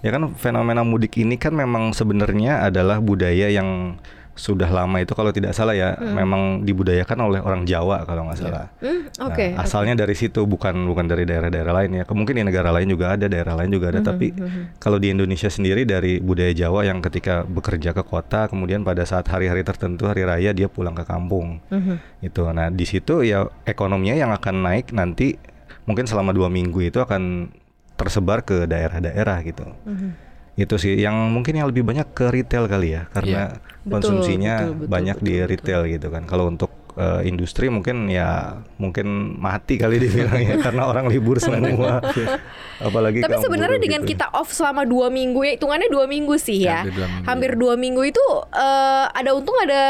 Ya 0.03 0.11
kan 0.11 0.27
fenomena 0.35 0.83
mudik 0.83 1.15
ini 1.23 1.39
kan 1.39 1.55
memang 1.55 1.95
sebenarnya 1.95 2.67
adalah 2.67 2.99
budaya 2.99 3.47
yang 3.47 3.95
sudah 4.35 4.67
lama 4.67 4.99
itu 4.99 5.15
kalau 5.15 5.31
tidak 5.31 5.55
salah 5.55 5.71
ya, 5.71 5.95
Hmm. 5.95 6.11
memang 6.11 6.41
dibudayakan 6.67 7.17
oleh 7.23 7.39
orang 7.39 7.63
Jawa 7.63 8.03
kalau 8.03 8.27
nggak 8.27 8.39
salah. 8.39 8.67
Hmm, 8.83 9.07
Nah, 9.15 9.31
oke. 9.31 9.45
asalnya 9.55 9.95
dari 9.95 10.11
situ 10.11 10.43
bukan 10.43 10.75
bukan 10.85 11.07
dari 11.07 11.23
daerah-daerah 11.23 11.71
lain 11.71 11.91
ya. 11.99 12.03
Mungkin 12.03 12.35
di 12.35 12.43
negara 12.43 12.67
lain 12.75 12.91
juga 12.91 13.15
ada, 13.15 13.31
daerah 13.31 13.55
lain 13.55 13.71
juga 13.71 13.95
ada. 13.95 14.03
Mhm, 14.03 14.07
Tapi 14.11 14.27
mhm. 14.35 14.61
kalau 14.77 14.99
di 14.99 15.07
Indonesia 15.15 15.47
sendiri 15.47 15.87
dari 15.87 16.19
budaya 16.19 16.51
Jawa 16.51 16.83
yang 16.83 16.99
ketika 16.99 17.47
bekerja 17.47 17.95
ke 17.95 18.03
kota, 18.03 18.51
kemudian 18.51 18.83
pada 18.83 19.07
saat 19.07 19.23
hari-hari 19.31 19.63
tertentu 19.63 20.03
hari 20.05 20.27
raya 20.27 20.51
dia 20.51 20.67
pulang 20.67 20.93
ke 20.93 21.07
kampung. 21.07 21.63
Mhm. 21.71 22.19
Itu. 22.19 22.43
Nah 22.51 22.67
di 22.67 22.83
situ 22.83 23.23
ya 23.23 23.47
ekonominya 23.63 24.19
yang 24.19 24.31
akan 24.35 24.55
naik 24.61 24.91
nanti 24.91 25.39
mungkin 25.87 26.11
selama 26.11 26.35
dua 26.35 26.51
minggu 26.51 26.83
itu 26.83 26.99
akan 26.99 27.55
tersebar 27.95 28.43
ke 28.43 28.67
daerah-daerah 28.67 29.39
gitu. 29.47 29.63
Mhm. 29.87 30.24
Itu 30.55 30.79
sih 30.79 30.95
yang 30.95 31.35
mungkin 31.35 31.59
yang 31.59 31.67
lebih 31.67 31.83
banyak 31.83 32.15
ke 32.15 32.31
retail 32.31 32.65
kali 32.65 32.95
ya, 32.95 33.11
karena 33.11 33.59
Betul, 33.83 33.91
konsumsinya 33.91 34.53
betul, 34.63 34.75
betul, 34.79 34.87
banyak 34.87 35.17
di 35.19 35.23
betul, 35.23 35.35
betul. 35.35 35.51
retail 35.51 35.81
gitu 35.91 36.07
kan. 36.09 36.23
Kalau 36.23 36.47
untuk 36.47 36.71
eh, 36.95 37.21
industri 37.27 37.67
mungkin 37.67 38.07
ya 38.07 38.59
mungkin 38.79 39.35
mati 39.35 39.75
kali 39.75 39.99
dibilang 39.99 40.39
ya 40.39 40.55
karena 40.65 40.87
orang 40.87 41.11
libur 41.11 41.43
semua. 41.43 41.99
Apalagi 42.87 43.19
Tapi 43.19 43.35
sebenarnya 43.39 43.79
buruh 43.79 43.85
dengan 43.87 44.01
gitu. 44.03 44.11
kita 44.15 44.25
off 44.31 44.51
selama 44.51 44.83
dua 44.83 45.07
minggu 45.11 45.43
ya 45.43 45.51
hitungannya 45.59 45.91
dua 45.91 46.05
minggu 46.07 46.35
sih 46.39 46.63
ya. 46.63 46.83
Hampir 46.87 46.95
dua 46.95 47.07
minggu, 47.11 47.25
Hampir 47.27 47.51
ya. 47.51 47.57
dua 47.59 47.73
minggu 47.75 48.01
itu 48.07 48.25
eh, 48.55 49.05
ada 49.11 49.31
untung 49.35 49.57
ada 49.59 49.81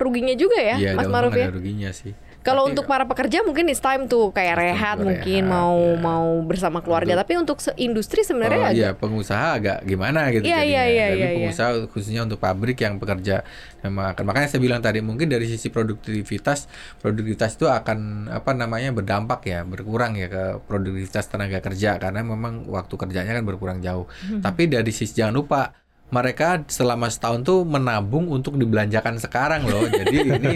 ruginya 0.00 0.32
juga 0.32 0.56
ya, 0.56 0.76
Iya, 0.80 0.90
Mas 0.96 1.04
ada 1.04 1.12
Maruf 1.12 1.30
untung 1.32 1.44
ya. 1.44 1.46
ada 1.48 1.56
ruginya 1.56 1.90
sih. 1.92 2.12
Kalau 2.44 2.68
Tapi- 2.68 2.76
untuk 2.76 2.84
para 2.84 3.08
pekerja 3.08 3.40
mungkin 3.40 3.72
it's 3.72 3.80
time 3.80 4.04
tuh 4.04 4.28
kayak 4.30 4.60
rehat 4.60 5.00
mungkin 5.00 5.48
rehat, 5.48 5.50
mau 5.50 5.74
ya. 5.80 5.96
mau 5.96 6.26
bersama 6.44 6.84
keluarga. 6.84 7.16
Untuk- 7.16 7.22
Tapi 7.24 7.32
untuk 7.40 7.56
industri 7.80 8.20
sebenarnya 8.20 8.60
Oh 8.60 8.68
agak 8.68 8.76
iya, 8.76 8.90
pengusaha 8.92 9.46
agak 9.56 9.78
gimana 9.88 10.28
gitu 10.28 10.44
Iya, 10.44 10.60
iya, 10.60 10.84
iya, 10.84 11.06
Tapi 11.08 11.16
iya, 11.16 11.28
iya. 11.32 11.36
pengusaha 11.40 11.70
khususnya 11.88 12.20
untuk 12.28 12.36
pabrik 12.36 12.76
yang 12.78 13.00
bekerja 13.00 13.40
memang 13.80 14.12
akan 14.12 14.24
makanya 14.24 14.48
saya 14.52 14.60
bilang 14.60 14.80
tadi 14.80 15.00
mungkin 15.00 15.28
dari 15.28 15.44
sisi 15.44 15.68
produktivitas 15.68 16.68
produktivitas 17.00 17.56
itu 17.56 17.68
akan 17.68 18.28
apa 18.28 18.52
namanya 18.52 18.92
berdampak 18.92 19.44
ya 19.44 19.64
berkurang 19.64 20.16
ya 20.16 20.28
ke 20.28 20.44
produktivitas 20.64 21.28
tenaga 21.28 21.64
kerja 21.64 21.96
karena 21.96 22.20
memang 22.20 22.68
waktu 22.68 22.94
kerjanya 22.94 23.32
kan 23.32 23.44
berkurang 23.44 23.78
jauh. 23.80 24.04
Hmm. 24.24 24.40
Tapi 24.40 24.68
dari 24.68 24.92
sisi 24.92 25.16
jangan 25.16 25.36
lupa 25.40 25.72
mereka 26.06 26.62
selama 26.66 27.08
setahun 27.08 27.42
tuh 27.42 27.62
menabung 27.62 28.28
untuk 28.28 28.54
dibelanjakan 28.54 29.18
sekarang 29.18 29.64
loh. 29.64 29.82
Jadi 29.98 30.16
ini 30.22 30.54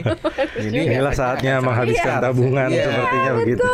ini 0.60 0.78
Inilah 0.86 1.10
saatnya 1.10 1.58
efek- 1.58 1.66
menghabiskan 1.66 2.14
Iya, 2.14 2.22
tabungan 2.22 2.68
iya. 2.68 2.84
sepertinya 2.84 3.30
begitu. 3.34 3.70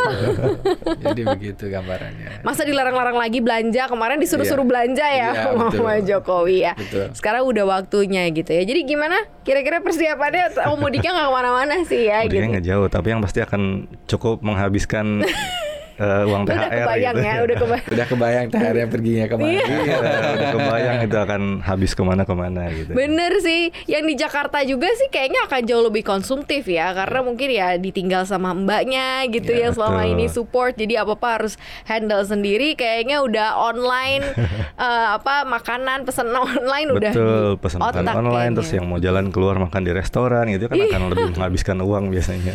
Jadi 1.04 1.22
begitu 1.28 1.64
gambarannya. 1.66 2.40
masa 2.40 2.62
dilarang-larang 2.62 3.14
lagi 3.14 3.38
belanja 3.38 3.82
kemarin 3.84 4.16
disuruh-suruh 4.16 4.62
Iya. 4.62 4.70
belanja 4.70 5.06
ya 5.06 5.28
Iya, 5.30 5.42
sama 5.44 5.64
betul. 5.68 6.06
Jokowi 6.06 6.56
ya. 6.62 6.72
Betul. 6.74 7.04
Sekarang 7.12 7.42
udah 7.44 7.64
waktunya 7.70 8.22
gitu 8.28 8.50
ya. 8.50 8.62
Jadi 8.62 8.80
gimana? 8.84 9.16
Kira-kira 9.40 9.84
persiapannya 9.84 10.56
mau 10.64 10.80
mudiknya 10.80 11.10
nggak 11.12 11.26
ke 11.26 11.34
mana-mana 11.34 11.74
sih 11.84 12.08
ya 12.08 12.24
Mudiknya 12.24 12.32
gitu. 12.40 12.52
nggak 12.54 12.66
jauh, 12.66 12.86
tapi 12.88 13.06
yang 13.08 13.20
pasti 13.20 13.40
akan 13.40 13.62
cukup 14.06 14.40
menghabiskan 14.40 15.20
eh, 15.96 16.24
uang 16.24 16.42
THR 16.42 16.54
Udah 16.54 16.68
kebayang 16.70 17.14
gitu. 17.14 17.22
ya, 17.22 17.34
udah 17.40 17.56
kebayang. 17.56 17.86
Udah 17.86 18.06
kebayang 18.06 18.46
THR 18.48 18.76
yang 18.76 18.90
perginya 18.90 19.24
ke 19.24 19.34
mana? 19.34 19.50
Iya, 19.50 19.96
udah 20.32 20.48
kebayang 20.52 20.96
itu 21.02 21.16
akan 21.16 21.42
habis 21.60 21.90
ke 21.90 22.02
mana-kemana 22.02 22.62
gitu. 22.70 22.90
Bener 22.90 23.32
sih, 23.38 23.62
yang 23.84 24.02
di 24.02 24.14
Jakarta 24.14 24.62
juga 24.62 24.88
sih 24.92 25.08
kayaknya 25.08 25.44
akan 25.44 25.60
jauh 25.64 25.84
lebih 25.84 26.02
konsumtif 26.02 26.64
ya 26.64 26.92
Karena 26.92 27.20
mungkin 27.20 27.48
ya 27.48 27.74
ditinggal 27.74 28.24
sama 28.24 28.52
mbaknya 28.52 29.24
gitu 29.26 29.46
Ya, 29.46 29.66
yang 29.66 29.72
selama 29.72 30.02
betul. 30.02 30.12
ini 30.12 30.26
support 30.26 30.74
Jadi 30.74 30.94
apa-apa 30.94 31.28
harus 31.36 31.54
handle 31.84 32.20
sendiri 32.20 32.74
Kayaknya 32.74 33.20
udah 33.20 33.48
online 33.56 34.24
eh, 34.84 35.06
apa 35.12 35.44
makanan 35.44 36.02
pesan 36.02 36.28
online 36.44 36.88
udah 36.90 37.12
Betul, 37.12 37.46
pesan 37.58 37.78
otak 37.80 38.02
online 38.08 38.24
kayaknya. 38.50 38.56
terus 38.56 38.70
yang 38.72 38.86
mau 38.86 38.98
jalan 38.98 39.28
keluar 39.28 39.56
makan 39.56 39.82
di 39.82 39.92
restoran 39.92 40.48
gitu 40.48 40.66
kan 40.66 40.76
akan 40.76 41.00
lebih 41.08 41.24
menghabiskan 41.32 41.76
uang 41.78 42.08
biasanya. 42.08 42.54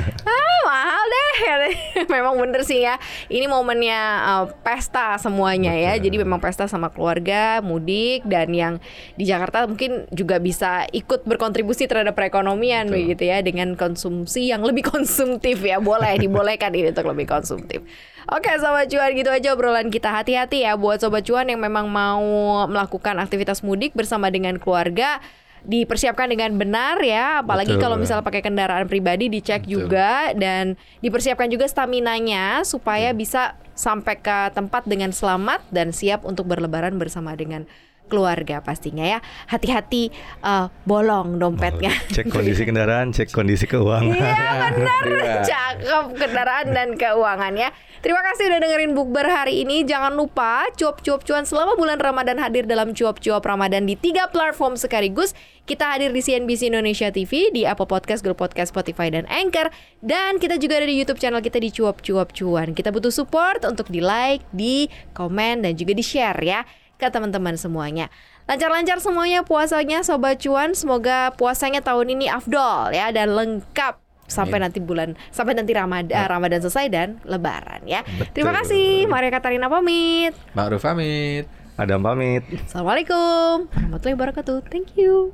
Deh. 1.37 1.75
memang 2.13 2.35
bener 2.39 2.61
sih 2.65 2.83
ya. 2.83 2.97
Ini 3.27 3.45
momennya 3.45 3.99
uh, 4.25 4.45
pesta 4.61 5.15
semuanya 5.21 5.73
ya. 5.75 5.95
Betul. 5.95 6.03
Jadi 6.09 6.15
memang 6.25 6.39
pesta 6.41 6.65
sama 6.65 6.89
keluarga, 6.89 7.61
mudik 7.63 8.25
dan 8.25 8.51
yang 8.51 8.73
di 9.15 9.27
Jakarta 9.27 9.65
mungkin 9.69 10.09
juga 10.09 10.37
bisa 10.41 10.85
ikut 10.91 11.25
berkontribusi 11.25 11.85
terhadap 11.85 12.17
perekonomian 12.17 12.89
Betul. 12.89 12.95
begitu 13.05 13.23
ya 13.29 13.39
dengan 13.43 13.73
konsumsi 13.77 14.49
yang 14.49 14.65
lebih 14.65 14.87
konsumtif 14.93 15.61
ya. 15.61 15.77
Boleh 15.77 16.17
dibolehkan 16.17 16.73
ini 16.73 16.91
untuk 16.91 17.07
lebih 17.09 17.29
konsumtif. 17.29 17.83
Oke 18.29 18.53
sobat 18.61 18.85
cuan 18.93 19.09
gitu 19.17 19.33
aja 19.33 19.57
obrolan 19.57 19.89
kita 19.89 20.13
hati-hati 20.13 20.61
ya 20.61 20.77
buat 20.77 21.01
sobat 21.01 21.25
cuan 21.25 21.49
yang 21.49 21.57
memang 21.57 21.89
mau 21.89 22.21
melakukan 22.69 23.17
aktivitas 23.17 23.65
mudik 23.65 23.97
bersama 23.97 24.29
dengan 24.29 24.61
keluarga 24.61 25.17
dipersiapkan 25.67 26.31
dengan 26.31 26.55
benar 26.55 27.01
ya 27.03 27.43
apalagi 27.43 27.75
Betul. 27.75 27.83
kalau 27.83 27.95
misalnya 27.99 28.23
pakai 28.23 28.43
kendaraan 28.43 28.85
pribadi 28.87 29.27
dicek 29.27 29.65
Betul. 29.65 29.87
juga 29.87 30.31
dan 30.35 30.79
dipersiapkan 31.03 31.51
juga 31.51 31.67
staminanya 31.67 32.63
supaya 32.63 33.11
bisa 33.11 33.59
sampai 33.75 34.19
ke 34.19 34.51
tempat 34.51 34.83
dengan 34.87 35.15
selamat 35.15 35.63
dan 35.71 35.95
siap 35.95 36.27
untuk 36.27 36.47
berlebaran 36.51 36.99
bersama 36.99 37.35
dengan 37.35 37.63
keluarga 38.09 38.59
pastinya 38.59 39.05
ya 39.05 39.19
hati-hati 39.47 40.09
eh, 40.41 40.65
bolong 40.83 41.37
dompetnya 41.37 41.93
Cek 42.15 42.33
kondisi 42.33 42.65
kendaraan, 42.65 43.13
cek 43.13 43.29
kondisi 43.29 43.69
keuangan. 43.69 44.17
Iya 44.17 44.73
benar, 44.73 45.03
Iya. 45.19 45.41
cakep 45.45 46.05
kendaraan 46.17 46.67
dan 46.73 46.89
keuangan 46.97 47.53
ya. 47.53 47.69
Terima 47.99 48.23
kasih 48.23 48.47
udah 48.47 48.59
dengerin 48.63 48.95
Bukber 48.95 49.27
hari 49.27 49.61
ini. 49.61 49.83
Jangan 49.83 50.15
lupa 50.15 50.63
cuap-cuap 50.73 51.21
cuan 51.21 51.43
selama 51.43 51.75
bulan 51.75 51.99
Ramadan 51.99 52.39
hadir 52.39 52.63
dalam 52.63 52.95
cuap-cuap 52.95 53.43
Ramadan 53.43 53.83
di 53.83 53.99
tiga 53.99 54.31
platform 54.31 54.79
sekaligus. 54.79 55.35
Kita 55.67 55.93
hadir 55.93 56.09
di 56.09 56.23
CNBC 56.23 56.71
Indonesia 56.73 57.11
TV, 57.13 57.53
di 57.53 57.67
Apple 57.67 57.85
Podcast, 57.85 58.23
Google 58.25 58.39
Podcast, 58.39 58.71
Spotify, 58.73 59.11
dan 59.11 59.27
Anchor. 59.29 59.69
Dan 59.99 60.39
kita 60.39 60.57
juga 60.57 60.79
ada 60.79 60.87
di 60.87 60.95
YouTube 60.97 61.19
channel 61.19 61.43
kita 61.43 61.59
di 61.59 61.69
cuap-cuap 61.69 62.31
cuan. 62.33 62.71
Kita 62.73 62.89
butuh 62.89 63.11
support 63.11 63.61
untuk 63.67 63.91
di 63.91 64.01
like, 64.01 64.41
di 64.49 64.87
komen, 65.13 65.61
dan 65.61 65.75
juga 65.75 65.93
di 65.93 66.01
share 66.01 66.39
ya 66.41 66.63
ke 66.99 67.07
teman-teman 67.07 67.55
semuanya. 67.55 68.11
Lancar-lancar 68.45 68.99
semuanya 68.99 69.47
puasanya 69.47 70.03
Sobat 70.03 70.43
Cuan. 70.43 70.75
Semoga 70.75 71.31
puasanya 71.39 71.79
tahun 71.79 72.19
ini 72.19 72.27
afdol 72.27 72.91
ya 72.91 73.09
dan 73.15 73.31
lengkap 73.33 73.97
sampai 74.29 74.61
Amin. 74.61 74.69
nanti 74.69 74.79
bulan 74.83 75.09
sampai 75.33 75.57
nanti 75.57 75.73
Ramadan 75.73 76.29
Ramadan 76.29 76.61
selesai 76.61 76.85
dan 76.93 77.17
Lebaran 77.25 77.81
ya. 77.89 78.05
Betul. 78.05 78.43
Terima 78.43 78.53
kasih. 78.61 79.09
Maria 79.09 79.31
Katarina 79.33 79.71
pamit. 79.71 80.37
Ma'ruf 80.53 80.85
pamit. 80.85 81.49
Adam 81.79 82.03
pamit. 82.03 82.43
Assalamualaikum 82.67 83.71
warahmatullahi 83.71 84.15
wabarakatuh. 84.19 84.67
Thank 84.67 84.99
you. 84.99 85.31